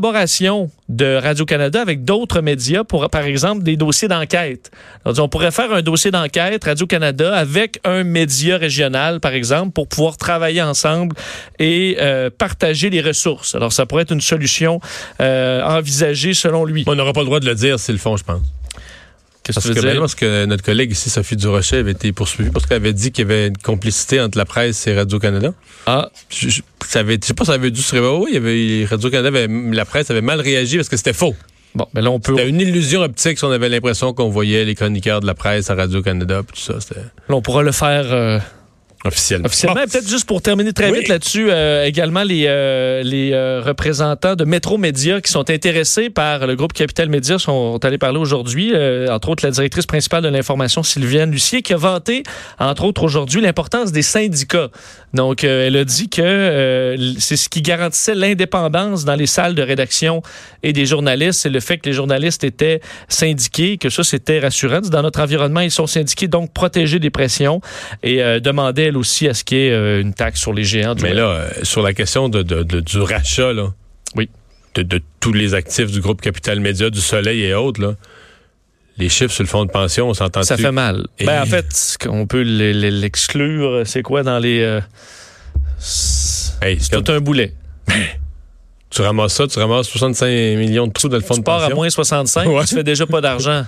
de 0.89 1.17
Radio-Canada 1.17 1.81
avec 1.81 2.05
d'autres 2.05 2.41
médias 2.41 2.85
pour, 2.85 3.09
par 3.11 3.23
exemple, 3.23 3.63
des 3.63 3.77
dossiers 3.77 4.09
d'enquête. 4.09 4.71
On 5.05 5.29
pourrait 5.29 5.51
faire 5.51 5.73
un 5.73 5.83
dossier 5.83 6.11
d'enquête 6.11 6.65
Radio-Canada 6.65 7.37
avec 7.37 7.81
un 7.85 8.05
média 8.05 8.57
régional, 8.57 9.21
par 9.21 9.33
exemple, 9.33 9.73
pour 9.73 9.89
pouvoir 9.89 10.17
travailler 10.17 10.63
ensemble 10.63 11.15
et 11.59 11.97
euh, 12.01 12.31
partager 12.31 12.91
les 12.91 13.01
ressources. 13.01 13.55
Alors, 13.55 13.73
ça 13.73 13.87
pourrait 13.87 14.03
être 14.03 14.13
une 14.13 14.21
solution 14.21 14.81
euh, 15.21 15.63
envisagée 15.63 16.35
selon 16.35 16.65
lui. 16.65 16.85
On 16.87 16.95
n'aura 16.95 17.13
pas 17.13 17.21
le 17.21 17.27
droit 17.27 17.41
de 17.41 17.47
le 17.47 17.55
dire 17.55 17.79
s'ils 17.79 17.97
le 17.97 18.01
font, 18.01 18.17
je 18.17 18.25
pense. 18.25 18.41
Qu'est-ce 19.49 19.55
Parce 19.55 19.67
que 19.69 19.73
tu 19.73 19.79
veux 19.79 19.85
ben, 19.87 19.93
dire? 19.93 20.01
parce 20.03 20.15
que 20.15 20.45
notre 20.45 20.63
collègue 20.63 20.91
ici, 20.93 21.09
Sophie 21.09 21.35
Durocher, 21.37 21.79
avait 21.79 21.93
été 21.93 22.13
poursuivie 22.13 22.51
parce 22.51 22.67
qu'elle 22.67 22.77
avait 22.77 22.93
dit 22.93 23.13
qu'il 23.13 23.27
y 23.27 23.33
avait 23.33 23.47
une 23.49 23.57
complicité 23.57 24.21
entre 24.21 24.37
la 24.37 24.45
presse 24.45 24.87
et 24.87 24.95
Radio-Canada. 24.95 25.55
Ah, 25.87 26.11
Je, 26.29 26.51
je, 26.51 26.61
ça 26.87 26.99
avait, 26.99 27.19
je 27.21 27.27
sais 27.27 27.33
pas 27.33 27.45
si 27.45 27.49
ça 27.49 27.55
avait 27.55 27.71
dû 27.71 27.81
se 27.81 27.97
avait, 27.97 28.85
Radio-Canada, 28.85 29.29
avait- 29.29 29.49
la 29.75 29.85
presse 29.87 30.11
avait 30.11 30.21
mal 30.21 30.41
réagi 30.43 30.77
parce 30.77 30.91
que 30.91 30.99
c'était 30.99 31.15
faux. 31.15 31.35
bon, 31.75 31.87
mais 31.95 32.03
là, 32.03 32.11
on 32.11 32.21
peut, 32.21 32.35
C'était 32.37 32.49
une 32.51 32.61
illusion 32.61 33.01
optique 33.01 33.39
si 33.39 33.45
on 33.45 33.51
avait 33.51 33.71
l'impression 33.71 34.13
qu'on 34.13 34.29
voyait 34.29 34.67
les 34.67 34.75
chroniqueurs 34.75 35.21
de 35.21 35.27
la 35.27 35.35
presse 35.35 35.71
à 35.71 35.75
Radio-Canada 35.77 36.43
tout 36.47 36.61
ça. 36.61 36.75
Là, 36.95 37.03
on 37.35 37.41
pourra 37.41 37.63
le 37.63 37.73
faire 37.73 38.05
euh, 38.13 38.39
officiellement. 39.05 39.47
Officiellement, 39.47 39.81
Bon. 39.81 39.87
peut-être 39.91 40.09
juste 40.09 40.27
pour 40.27 40.43
terminer 40.43 40.73
très 40.73 40.91
Oui. 40.91 40.99
vite 41.01 41.09
là-dessus, 41.09 41.49
euh, 41.51 41.85
également 41.85 42.23
les, 42.23 42.45
euh, 42.47 43.03
les 43.03 43.33
euh, 43.33 43.61
représentants 43.65 44.35
de 44.35 44.45
Métro 44.45 44.79
Média 44.79 45.21
qui 45.21 45.31
sont 45.31 45.49
intéressés 45.51 46.11
par 46.11 46.47
le 46.47 46.57
groupe 46.57 46.73
Capital 46.73 47.09
Média 47.09 47.39
sont 47.39 47.79
allés 47.85 47.99
parler 47.99 48.19
aujourd'hui, 48.19 48.73
entre 49.11 49.31
autres 49.31 49.45
la 49.45 49.51
directrice 49.53 49.87
principale 49.87 50.23
de 50.23 50.29
l'information, 50.29 50.83
Sylviane 50.83 51.31
Lucier, 51.31 51.63
qui 51.63 51.73
a 51.73 51.77
vanté, 51.77 52.23
entre 52.59 52.85
autres 52.85 53.03
aujourd'hui, 53.03 53.41
l'importance 53.41 53.93
des 53.93 54.03
syndicats. 54.03 54.69
Donc, 55.15 55.45
elle 55.45 55.77
a 55.77 55.85
dit 55.85 56.09
que 56.09 56.97
c'est 57.19 57.37
ce 57.37 57.49
qui 57.49 57.63
garantissait 57.63 58.15
l'indépendance 58.15 59.05
dans 59.05 59.15
les 59.15 59.27
salles 59.27 59.55
de 59.55 59.63
rédaction 59.63 60.23
et 60.63 60.73
des 60.73 60.87
journalistes, 60.87 61.41
c'est 61.41 61.49
le 61.49 61.61
fait 61.61 61.79
que 61.79 61.89
les 61.89 61.95
journalistes 61.95 62.45
étaient 62.45 62.81
syndiqués, 63.09 63.79
que 63.79 63.89
ça, 63.91 64.05
c'était 64.05 64.41
rassurant. 64.41 64.81
Dans 64.81 65.03
notre 65.03 65.21
environnement, 65.21 65.61
ils 65.61 65.71
sont 65.71 65.87
syndiqués, 65.87 66.29
donc 66.29 66.53
protégés 66.53 66.99
des 66.99 67.11
pressions 67.11 67.61
et 68.03 68.23
euh, 68.23 68.41
aussi 68.97 69.29
à 69.29 69.35
ce 69.35 69.45
qu'il 69.45 69.59
y 69.59 69.67
ait 69.67 69.71
euh, 69.73 70.01
une 70.01 70.15
taxe 70.15 70.41
sur 70.41 70.53
les 70.53 70.65
géants 70.65 70.95
du 70.95 71.03
Mais 71.03 71.11
web. 71.11 71.19
là, 71.19 71.25
euh, 71.29 71.51
sur 71.63 71.83
la 71.83 71.93
question 71.95 72.29
de, 72.29 72.43
de- 72.43 72.63
de- 72.63 72.81
du 72.81 72.99
rachat, 73.01 73.53
là, 73.53 73.73
Oui. 74.17 74.29
de, 74.75 74.83
de 74.83 75.01
tous 75.21 75.33
les 75.33 75.55
actifs 75.55 75.91
du 75.91 76.01
groupe 76.01 76.21
Capital 76.21 76.61
Média, 76.61 76.91
du 76.91 77.01
Soleil 77.01 77.43
et 77.43 77.55
autres, 77.55 77.81
là, 77.83 77.95
les 78.97 79.09
chiffres 79.09 79.33
sur 79.33 79.45
le 79.45 79.49
fonds 79.49 79.65
de 79.65 79.71
pension, 79.71 80.09
on 80.09 80.15
s'entend 80.15 80.43
ça 80.43 80.57
fait 80.57 80.73
mal. 80.73 81.07
Et- 81.19 81.25
Ben, 81.25 81.43
en 81.43 81.47
fait, 81.47 81.97
on 82.09 82.27
peut 82.27 82.43
l'exclure. 82.43 83.83
C'est 83.87 84.03
quoi 84.03 84.23
dans 84.25 84.39
les... 84.41 84.61
euh, 84.61 84.81
c'est 85.79 86.67
Hey, 86.67 86.79
c'est 86.81 86.93
quand 86.93 87.03
tout 87.03 87.13
un 87.13 87.21
boulet. 87.21 87.55
tu 88.91 89.03
ramasses 89.03 89.35
ça, 89.35 89.47
tu 89.47 89.59
ramasses 89.59 89.87
65 89.89 90.27
millions 90.57 90.87
de 90.89 90.93
trous 90.93 91.09
dans 91.09 91.17
le 91.17 91.23
fonds 91.23 91.35
Tu 91.35 91.41
de 91.41 91.45
pars 91.45 91.59
pension. 91.61 91.73
à 91.73 91.75
moins 91.77 91.91
65, 91.91 92.49
Ouais. 92.49 92.65
tu 92.65 92.75
fais 92.75 92.83
déjà 92.83 93.07
pas 93.07 93.21
d'argent. 93.21 93.65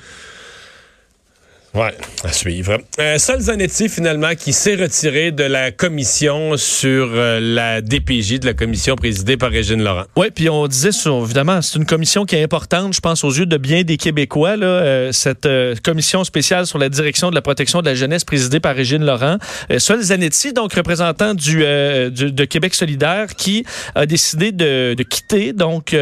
Ouais, 1.72 1.94
à 2.24 2.32
suivre. 2.32 2.78
Euh, 2.98 3.16
Sol 3.18 3.38
Zanetti, 3.38 3.88
finalement, 3.88 4.34
qui 4.34 4.52
s'est 4.52 4.74
retiré 4.74 5.30
de 5.30 5.44
la 5.44 5.70
commission 5.70 6.56
sur 6.56 7.10
euh, 7.12 7.38
la 7.38 7.80
DPJ, 7.80 8.40
de 8.40 8.46
la 8.46 8.54
commission 8.54 8.96
présidée 8.96 9.36
par 9.36 9.52
Régine 9.52 9.80
Laurent. 9.80 10.02
Oui, 10.16 10.32
puis 10.34 10.50
on 10.50 10.66
disait, 10.66 10.90
sur, 10.90 11.22
évidemment, 11.22 11.62
c'est 11.62 11.78
une 11.78 11.86
commission 11.86 12.24
qui 12.24 12.34
est 12.34 12.42
importante, 12.42 12.92
je 12.92 12.98
pense, 12.98 13.22
aux 13.22 13.30
yeux 13.30 13.46
de 13.46 13.56
bien 13.56 13.84
des 13.84 13.98
Québécois. 13.98 14.56
Euh, 14.60 15.12
cette 15.12 15.46
euh, 15.46 15.76
commission 15.84 16.24
spéciale 16.24 16.66
sur 16.66 16.78
la 16.78 16.88
direction 16.88 17.30
de 17.30 17.36
la 17.36 17.42
protection 17.42 17.82
de 17.82 17.86
la 17.86 17.94
jeunesse 17.94 18.24
présidée 18.24 18.58
par 18.58 18.74
Régine 18.74 19.04
Laurent. 19.04 19.36
Sol 19.78 20.02
Zanetti, 20.02 20.52
donc 20.52 20.74
représentant 20.74 21.34
du, 21.34 21.58
de 21.60 22.44
Québec 22.46 22.74
solidaire, 22.74 23.28
qui 23.36 23.64
a 23.94 24.06
décidé 24.06 24.50
de, 24.50 24.94
de 24.94 25.02
quitter, 25.04 25.52
donc, 25.52 25.94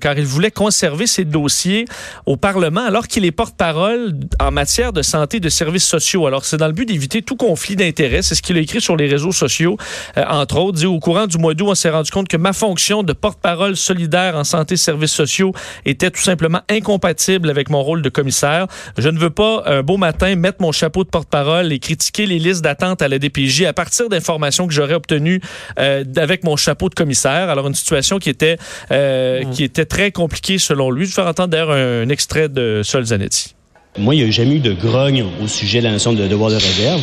car 0.00 0.18
il 0.18 0.26
voulait 0.26 0.50
conserver 0.50 1.06
ses 1.06 1.24
dossiers 1.24 1.86
au 2.26 2.36
Parlement, 2.36 2.84
alors 2.84 3.08
qu'il 3.08 3.24
est 3.24 3.32
porte-parole 3.32 4.12
en 4.38 4.50
matière 4.50 4.92
de 4.92 5.02
santé 5.14 5.36
et 5.36 5.40
de 5.40 5.48
services 5.48 5.86
sociaux. 5.86 6.26
Alors, 6.26 6.44
c'est 6.44 6.56
dans 6.56 6.66
le 6.66 6.72
but 6.72 6.86
d'éviter 6.86 7.22
tout 7.22 7.36
conflit 7.36 7.76
d'intérêts. 7.76 8.22
C'est 8.22 8.34
ce 8.34 8.42
qu'il 8.42 8.56
a 8.56 8.60
écrit 8.60 8.80
sur 8.80 8.96
les 8.96 9.06
réseaux 9.06 9.32
sociaux, 9.32 9.76
euh, 10.16 10.24
entre 10.28 10.58
autres. 10.58 10.78
Dit, 10.78 10.86
au 10.86 10.98
courant 10.98 11.26
du 11.26 11.38
mois 11.38 11.54
d'août, 11.54 11.68
on 11.70 11.74
s'est 11.74 11.90
rendu 11.90 12.10
compte 12.10 12.28
que 12.28 12.36
ma 12.36 12.52
fonction 12.52 13.02
de 13.02 13.12
porte-parole 13.12 13.76
solidaire 13.76 14.36
en 14.36 14.44
santé 14.44 14.74
et 14.74 14.76
services 14.76 15.12
sociaux 15.12 15.52
était 15.84 16.10
tout 16.10 16.22
simplement 16.22 16.60
incompatible 16.68 17.48
avec 17.48 17.70
mon 17.70 17.82
rôle 17.82 18.02
de 18.02 18.08
commissaire. 18.08 18.66
Je 18.98 19.08
ne 19.08 19.18
veux 19.18 19.30
pas, 19.30 19.62
un 19.66 19.82
beau 19.82 19.96
matin, 19.96 20.34
mettre 20.34 20.58
mon 20.60 20.72
chapeau 20.72 21.04
de 21.04 21.08
porte-parole 21.08 21.72
et 21.72 21.78
critiquer 21.78 22.26
les 22.26 22.38
listes 22.38 22.62
d'attente 22.62 23.02
à 23.02 23.08
la 23.08 23.18
DPJ 23.18 23.62
à 23.64 23.72
partir 23.72 24.08
d'informations 24.08 24.66
que 24.66 24.74
j'aurais 24.74 24.94
obtenues 24.94 25.40
euh, 25.78 26.04
avec 26.16 26.44
mon 26.44 26.56
chapeau 26.56 26.88
de 26.88 26.94
commissaire. 26.94 27.50
Alors, 27.50 27.66
une 27.68 27.74
situation 27.74 28.18
qui 28.18 28.30
était, 28.30 28.58
euh, 28.90 29.44
Mmh. 29.44 29.50
qui 29.50 29.64
était 29.64 29.84
très 29.84 30.10
compliquée 30.12 30.58
selon 30.58 30.90
lui. 30.90 31.04
Je 31.04 31.10
vais 31.10 31.14
faire 31.14 31.26
entendre 31.26 31.48
d'ailleurs 31.48 31.70
un, 31.70 32.08
extrait 32.08 32.48
de 32.48 32.82
Sol 32.82 33.04
Zanetti. 33.04 33.53
Moi, 33.96 34.16
il 34.16 34.24
n'y 34.24 34.28
a 34.28 34.30
jamais 34.32 34.56
eu 34.56 34.60
de 34.60 34.72
grogne 34.72 35.24
au 35.40 35.46
sujet 35.46 35.78
de 35.78 35.84
la 35.84 35.92
notion 35.92 36.12
de 36.12 36.26
devoir 36.26 36.50
de 36.50 36.56
réserve. 36.56 37.00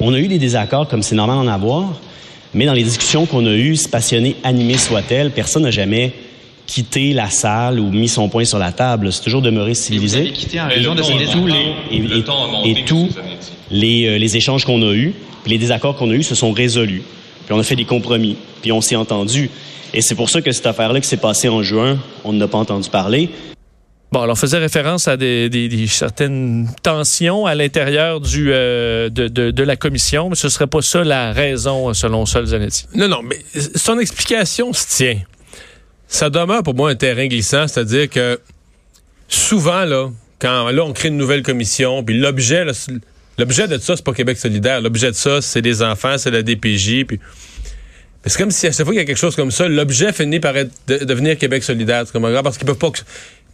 On 0.00 0.14
a 0.14 0.18
eu 0.18 0.26
des 0.26 0.38
désaccords, 0.38 0.88
comme 0.88 1.02
c'est 1.02 1.14
normal 1.14 1.36
d'en 1.36 1.52
avoir, 1.52 2.00
mais 2.54 2.64
dans 2.64 2.72
les 2.72 2.82
discussions 2.82 3.26
qu'on 3.26 3.44
a 3.44 3.52
eues, 3.52 3.76
si 3.76 3.88
passionné, 3.88 4.36
animé 4.42 4.78
soit-elle, 4.78 5.32
personne 5.32 5.64
n'a 5.64 5.70
jamais 5.70 6.14
quitté 6.66 7.12
la 7.12 7.28
salle 7.28 7.78
ou 7.78 7.90
mis 7.90 8.08
son 8.08 8.30
poing 8.30 8.46
sur 8.46 8.58
la 8.58 8.72
table. 8.72 9.12
C'est 9.12 9.22
toujours 9.22 9.42
demeuré 9.42 9.74
civilisé. 9.74 10.30
quitté 10.30 10.58
en 10.60 10.68
raison 10.68 10.94
de 10.94 11.02
Et 11.02 11.04
ces 11.04 12.84
tous 12.84 13.08
et, 13.10 13.14
les, 13.70 14.06
euh, 14.06 14.18
les 14.18 14.36
échanges 14.36 14.64
qu'on 14.64 14.80
a 14.80 14.94
eus, 14.94 15.12
puis 15.42 15.52
les 15.52 15.58
désaccords 15.58 15.96
qu'on 15.96 16.10
a 16.10 16.14
eus 16.14 16.22
se 16.22 16.34
sont 16.34 16.52
résolus. 16.52 17.02
Puis 17.44 17.54
on 17.54 17.58
a 17.58 17.62
fait 17.62 17.76
des 17.76 17.84
compromis, 17.84 18.36
puis 18.62 18.72
on 18.72 18.80
s'est 18.80 18.96
entendu. 18.96 19.50
Et 19.92 20.00
c'est 20.00 20.14
pour 20.14 20.30
ça 20.30 20.40
que 20.40 20.52
cette 20.52 20.66
affaire-là 20.66 21.00
qui 21.00 21.08
s'est 21.08 21.18
passée 21.18 21.50
en 21.50 21.62
juin, 21.62 21.98
on 22.24 22.32
n'a 22.32 22.48
pas 22.48 22.58
entendu 22.58 22.88
parler. 22.88 23.28
Bon, 24.12 24.22
alors 24.22 24.32
on 24.32 24.36
faisait 24.36 24.58
référence 24.58 25.06
à 25.06 25.16
des, 25.16 25.86
certaines 25.88 26.68
tensions 26.82 27.46
à 27.46 27.54
l'intérieur 27.54 28.20
du 28.20 28.50
euh, 28.52 29.08
de, 29.08 29.28
de- 29.28 29.62
la 29.62 29.76
commission, 29.76 30.28
mais 30.28 30.34
ce 30.34 30.48
serait 30.48 30.66
pas 30.66 30.82
ça 30.82 31.04
la 31.04 31.32
raison 31.32 31.94
selon 31.94 32.26
Sol 32.26 32.46
Zanetti. 32.46 32.86
Non, 32.94 33.06
non, 33.06 33.22
mais 33.22 33.38
son 33.76 34.00
explication 34.00 34.72
se 34.72 34.86
tient. 34.88 35.20
Ça 36.08 36.28
demeure 36.28 36.64
pour 36.64 36.74
moi 36.74 36.90
un 36.90 36.96
terrain 36.96 37.28
glissant, 37.28 37.68
c'est-à-dire 37.68 38.10
que 38.10 38.40
souvent, 39.28 39.84
là, 39.84 40.10
quand 40.40 40.70
là, 40.70 40.82
on 40.82 40.92
crée 40.92 41.08
une 41.08 41.16
nouvelle 41.16 41.42
commission, 41.42 42.02
puis 42.02 42.18
l'objet, 42.18 42.64
l'objet 43.38 43.68
de 43.68 43.78
ça, 43.78 43.94
c'est 43.94 44.04
pas 44.04 44.12
Québec 44.12 44.38
solidaire. 44.38 44.80
L'objet 44.80 45.12
de 45.12 45.16
ça, 45.16 45.40
c'est 45.40 45.60
les 45.60 45.82
enfants, 45.82 46.18
c'est 46.18 46.32
la 46.32 46.42
DPJ, 46.42 47.04
puis. 47.06 47.20
C'est 48.26 48.36
comme 48.36 48.50
si 48.50 48.66
à 48.66 48.70
chaque 48.72 48.84
fois 48.84 48.92
qu'il 48.92 49.00
y 49.00 49.02
a 49.02 49.06
quelque 49.06 49.16
chose 49.16 49.34
comme 49.34 49.50
ça, 49.50 49.66
l'objet 49.66 50.12
finit 50.12 50.40
par 50.40 50.54
être 50.54 50.70
de, 50.88 50.98
devenir 50.98 51.38
Québec 51.38 51.64
solidaire. 51.64 52.04
Comme 52.12 52.30
grand 52.30 52.42
parce 52.42 52.58
qu'ils 52.58 52.66
peuvent 52.66 52.76
pas 52.76 52.90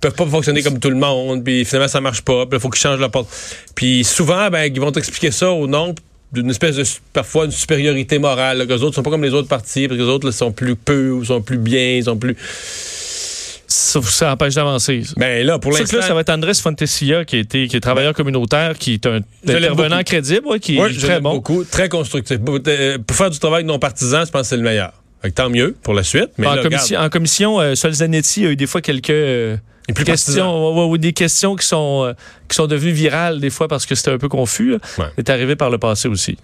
peuvent 0.00 0.14
pas 0.14 0.26
fonctionner 0.26 0.62
comme 0.62 0.78
tout 0.78 0.90
le 0.90 0.96
monde, 0.96 1.44
puis 1.44 1.64
finalement 1.64 1.88
ça 1.88 2.00
marche 2.00 2.22
pas, 2.22 2.46
puis 2.46 2.58
il 2.58 2.60
faut 2.60 2.70
qu'ils 2.70 2.80
changent 2.80 3.00
la 3.00 3.08
porte. 3.08 3.28
Puis 3.74 4.04
souvent, 4.04 4.48
ben, 4.50 4.64
ils 4.72 4.80
vont 4.80 4.92
t'expliquer 4.92 5.30
ça 5.30 5.50
au 5.50 5.66
nom 5.66 5.94
d'une 6.32 6.50
espèce 6.50 6.76
de 6.76 6.84
parfois 7.12 7.44
une 7.46 7.50
supériorité 7.52 8.18
morale, 8.18 8.58
là, 8.58 8.66
que 8.66 8.72
les 8.72 8.82
autres 8.82 8.94
sont 8.96 9.02
pas 9.02 9.10
comme 9.10 9.22
les 9.24 9.32
autres 9.32 9.48
partis, 9.48 9.88
parce 9.88 9.98
que 9.98 10.02
les 10.04 10.08
autres 10.08 10.26
là, 10.26 10.32
sont 10.32 10.52
plus 10.52 10.76
peu, 10.76 11.10
ou 11.10 11.24
sont 11.24 11.40
plus 11.40 11.58
bien, 11.58 11.96
ils 11.96 12.04
sont 12.04 12.16
plus. 12.16 12.36
Ça, 13.68 14.00
ça 14.02 14.32
empêche 14.32 14.54
d'avancer. 14.54 15.02
Ben 15.16 15.44
là, 15.44 15.58
pour 15.58 15.72
l'instant. 15.72 16.00
ça 16.00 16.14
va 16.14 16.20
être 16.20 16.30
Andrés 16.30 16.54
Fontesilla 16.54 17.24
qui, 17.24 17.44
qui 17.46 17.76
est 17.76 17.80
travailleur 17.80 18.14
communautaire, 18.14 18.78
qui 18.78 18.94
est 18.94 19.06
un 19.06 19.20
intervenant 19.48 20.02
crédible, 20.02 20.46
ouais, 20.46 20.60
qui 20.60 20.78
Ouais, 20.78 20.92
est 20.92 20.98
très 21.00 21.20
bon. 21.20 21.34
beaucoup, 21.34 21.64
très 21.64 21.88
constructif. 21.88 22.38
Pour, 22.38 22.58
euh, 22.66 22.98
pour 23.04 23.16
faire 23.16 23.30
du 23.30 23.38
travail 23.38 23.64
non 23.64 23.78
partisan, 23.78 24.24
je 24.24 24.30
pense 24.30 24.42
que 24.42 24.48
c'est 24.48 24.56
le 24.56 24.62
meilleur. 24.62 24.92
Fait 25.20 25.30
que 25.30 25.34
tant 25.34 25.50
mieux 25.50 25.74
pour 25.82 25.94
la 25.94 26.04
suite. 26.04 26.30
Mais 26.38 26.46
en, 26.46 26.54
là, 26.54 26.62
commission, 26.62 27.00
en 27.00 27.08
commission, 27.08 27.60
euh, 27.60 27.74
Sol 27.74 27.92
Zanetti 27.92 28.46
a 28.46 28.50
eu 28.50 28.56
des 28.56 28.66
fois 28.66 28.80
quelques 28.82 29.10
euh, 29.10 29.56
Est 29.88 29.92
plus 29.92 30.04
questions, 30.04 30.88
ou 30.88 30.98
des 30.98 31.12
questions 31.12 31.54
qui 31.56 31.66
sont, 31.66 32.04
euh, 32.04 32.12
qui 32.48 32.56
sont 32.56 32.66
devenues 32.66 32.92
virales 32.92 33.40
des 33.40 33.50
fois 33.50 33.68
parce 33.68 33.86
que 33.86 33.94
c'était 33.94 34.10
un 34.10 34.18
peu 34.18 34.28
confus. 34.28 34.74
Ouais. 34.98 35.06
C'est 35.16 35.30
arrivé 35.30 35.56
par 35.56 35.70
le 35.70 35.78
passé 35.78 36.08
aussi. 36.08 36.36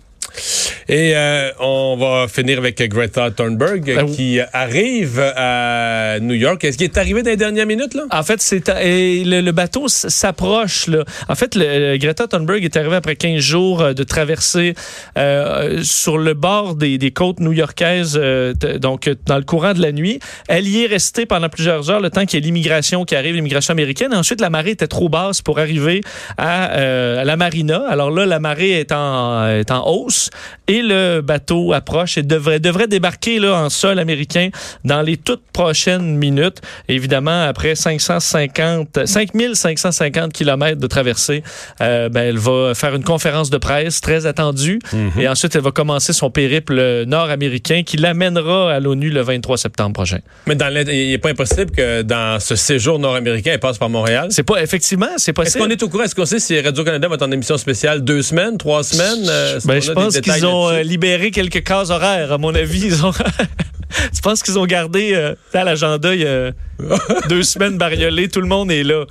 Et 0.88 1.12
euh, 1.14 1.50
on 1.60 1.96
va 1.98 2.26
finir 2.28 2.58
avec 2.58 2.82
Greta 2.90 3.30
Thunberg 3.30 3.84
Ben 3.84 4.04
oui. 4.06 4.16
qui 4.16 4.40
arrive 4.52 5.20
à 5.36 6.18
New 6.20 6.34
York. 6.34 6.64
Est-ce 6.64 6.76
qu'il 6.76 6.84
est 6.84 6.98
arrivé 6.98 7.22
dans 7.22 7.30
les 7.30 7.36
dernières 7.36 7.66
minutes, 7.66 7.94
là? 7.94 8.02
En 8.10 8.22
fait, 8.22 8.40
c'est 8.40 8.62
le, 8.68 9.40
le 9.40 9.52
bateau 9.52 9.88
s'approche. 9.88 10.88
En 11.28 11.34
fait, 11.34 11.54
le, 11.54 11.96
Greta 11.98 12.26
Thunberg 12.26 12.64
est 12.64 12.76
arrivé 12.76 12.96
après 12.96 13.16
15 13.16 13.38
jours 13.40 13.80
euh, 13.80 13.92
de 13.92 14.02
traversée 14.02 14.74
euh, 15.18 15.80
sur 15.82 16.18
le 16.18 16.34
bord 16.34 16.74
des, 16.74 16.98
des 16.98 17.10
côtes 17.10 17.40
new-yorkaises, 17.40 18.18
euh, 18.20 18.54
donc 18.54 19.10
dans 19.26 19.36
le 19.36 19.44
courant 19.44 19.74
de 19.74 19.82
la 19.82 19.92
nuit. 19.92 20.18
Elle 20.48 20.66
y 20.68 20.84
est 20.84 20.86
restée 20.86 21.26
pendant 21.26 21.48
plusieurs 21.48 21.90
heures, 21.90 22.00
le 22.00 22.10
temps 22.10 22.24
qu'il 22.26 22.40
y 22.40 22.42
ait 22.42 22.46
l'immigration 22.46 23.04
qui 23.04 23.14
arrive, 23.14 23.34
l'immigration 23.34 23.72
américaine. 23.72 24.14
Ensuite, 24.14 24.40
la 24.40 24.50
marée 24.50 24.70
était 24.70 24.86
trop 24.86 25.08
basse 25.08 25.42
pour 25.42 25.58
arriver 25.58 26.00
à, 26.38 26.64
à 26.64 27.24
la 27.24 27.36
marina. 27.36 27.84
Alors 27.88 28.10
là, 28.10 28.26
la 28.26 28.40
marée 28.40 28.72
est 28.80 28.92
en, 28.92 29.46
est 29.48 29.70
en 29.70 29.86
hausse 29.86 30.30
et 30.68 30.71
le 30.80 31.20
bateau 31.20 31.72
approche 31.72 32.16
et 32.16 32.22
devrait, 32.22 32.60
devrait 32.60 32.86
débarquer 32.88 33.38
là, 33.38 33.56
en 33.64 33.68
sol 33.68 33.98
américain 33.98 34.48
dans 34.84 35.02
les 35.02 35.16
toutes 35.16 35.42
prochaines 35.52 36.16
minutes. 36.16 36.62
Évidemment, 36.88 37.42
après 37.42 37.74
550, 37.74 39.06
5550 39.06 40.32
kilomètres 40.32 40.80
de 40.80 40.86
traversée, 40.86 41.42
euh, 41.80 42.08
ben, 42.08 42.22
elle 42.22 42.38
va 42.38 42.74
faire 42.74 42.94
une 42.94 43.04
conférence 43.04 43.50
de 43.50 43.58
presse 43.58 44.00
très 44.00 44.26
attendue 44.26 44.78
et 45.18 45.28
ensuite 45.28 45.54
elle 45.54 45.62
va 45.62 45.70
commencer 45.72 46.12
son 46.12 46.30
périple 46.30 47.04
nord-américain 47.06 47.82
qui 47.84 47.96
l'amènera 47.96 48.72
à 48.72 48.80
l'ONU 48.80 49.10
le 49.10 49.20
23 49.20 49.58
septembre 49.58 49.92
prochain. 49.92 50.18
Mais 50.46 50.54
dans 50.54 50.68
il 50.72 51.10
n'est 51.10 51.18
pas 51.18 51.30
impossible 51.30 51.70
que 51.72 52.02
dans 52.02 52.38
ce 52.40 52.56
séjour 52.56 52.98
nord-américain, 52.98 53.52
elle 53.54 53.60
passe 53.60 53.78
par 53.78 53.88
Montréal. 53.90 54.28
C'est 54.30 54.42
pas 54.42 54.62
effectivement, 54.62 55.06
c'est 55.16 55.30
Est-ce 55.32 55.32
possible. 55.32 55.64
qu'on 55.64 55.70
est 55.70 55.82
au 55.82 55.88
courant? 55.88 56.04
Est-ce 56.04 56.14
qu'on 56.14 56.24
sait 56.24 56.38
si 56.38 56.58
Radio-Canada 56.60 57.08
va 57.08 57.14
être 57.16 57.22
en 57.22 57.30
émission 57.30 57.58
spéciale 57.58 58.02
deux 58.04 58.22
semaines, 58.22 58.56
trois 58.58 58.82
semaines? 58.84 59.26
Euh, 59.28 59.56
est-ce 59.56 59.66
Ben, 59.66 59.80
je 59.80 59.92
pense 59.92 60.18
qu'ils 60.20 60.46
ont 60.46 60.61
euh, 60.66 60.72
là-dessus? 60.72 60.90
libéré 60.90 61.30
quelques 61.30 61.62
cases 61.62 61.90
horaires, 61.90 62.32
à 62.32 62.38
mon 62.38 62.54
avis. 62.54 62.86
Ils 62.86 63.04
ont... 63.04 63.12
je 64.12 64.20
pense 64.20 64.42
qu'ils 64.42 64.58
ont 64.58 64.66
gardé 64.66 65.12
euh, 65.14 65.34
à 65.52 65.64
l'agenda, 65.64 66.14
il 66.14 66.22
y 66.22 66.26
a 66.26 66.52
deux 67.28 67.42
semaines 67.42 67.78
bariolées, 67.78 68.28
tout 68.28 68.40
le 68.40 68.48
monde 68.48 68.70
est 68.70 68.84
là. 68.84 69.04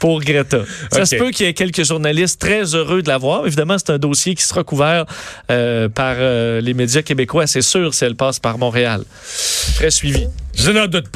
Pour 0.00 0.20
Greta. 0.20 0.58
Ça 0.92 1.06
se 1.06 1.16
peut 1.16 1.30
qu'il 1.30 1.46
y 1.46 1.48
ait 1.48 1.54
quelques 1.54 1.82
journalistes 1.82 2.38
très 2.38 2.74
heureux 2.74 3.00
de 3.00 3.08
la 3.08 3.16
voir. 3.16 3.46
Évidemment, 3.46 3.78
c'est 3.78 3.90
un 3.90 3.98
dossier 3.98 4.34
qui 4.34 4.42
sera 4.42 4.62
couvert 4.62 5.06
euh, 5.50 5.88
par 5.88 6.16
euh, 6.18 6.60
les 6.60 6.74
médias 6.74 7.00
québécois, 7.00 7.46
c'est 7.46 7.62
sûr, 7.62 7.94
si 7.94 8.04
elle 8.04 8.14
passe 8.14 8.38
par 8.38 8.58
Montréal. 8.58 9.04
Très 9.76 9.90
suivi. 9.90 10.26
Je 10.54 10.70
n'en 10.70 10.86
doute 10.86 11.08
pas. 11.08 11.14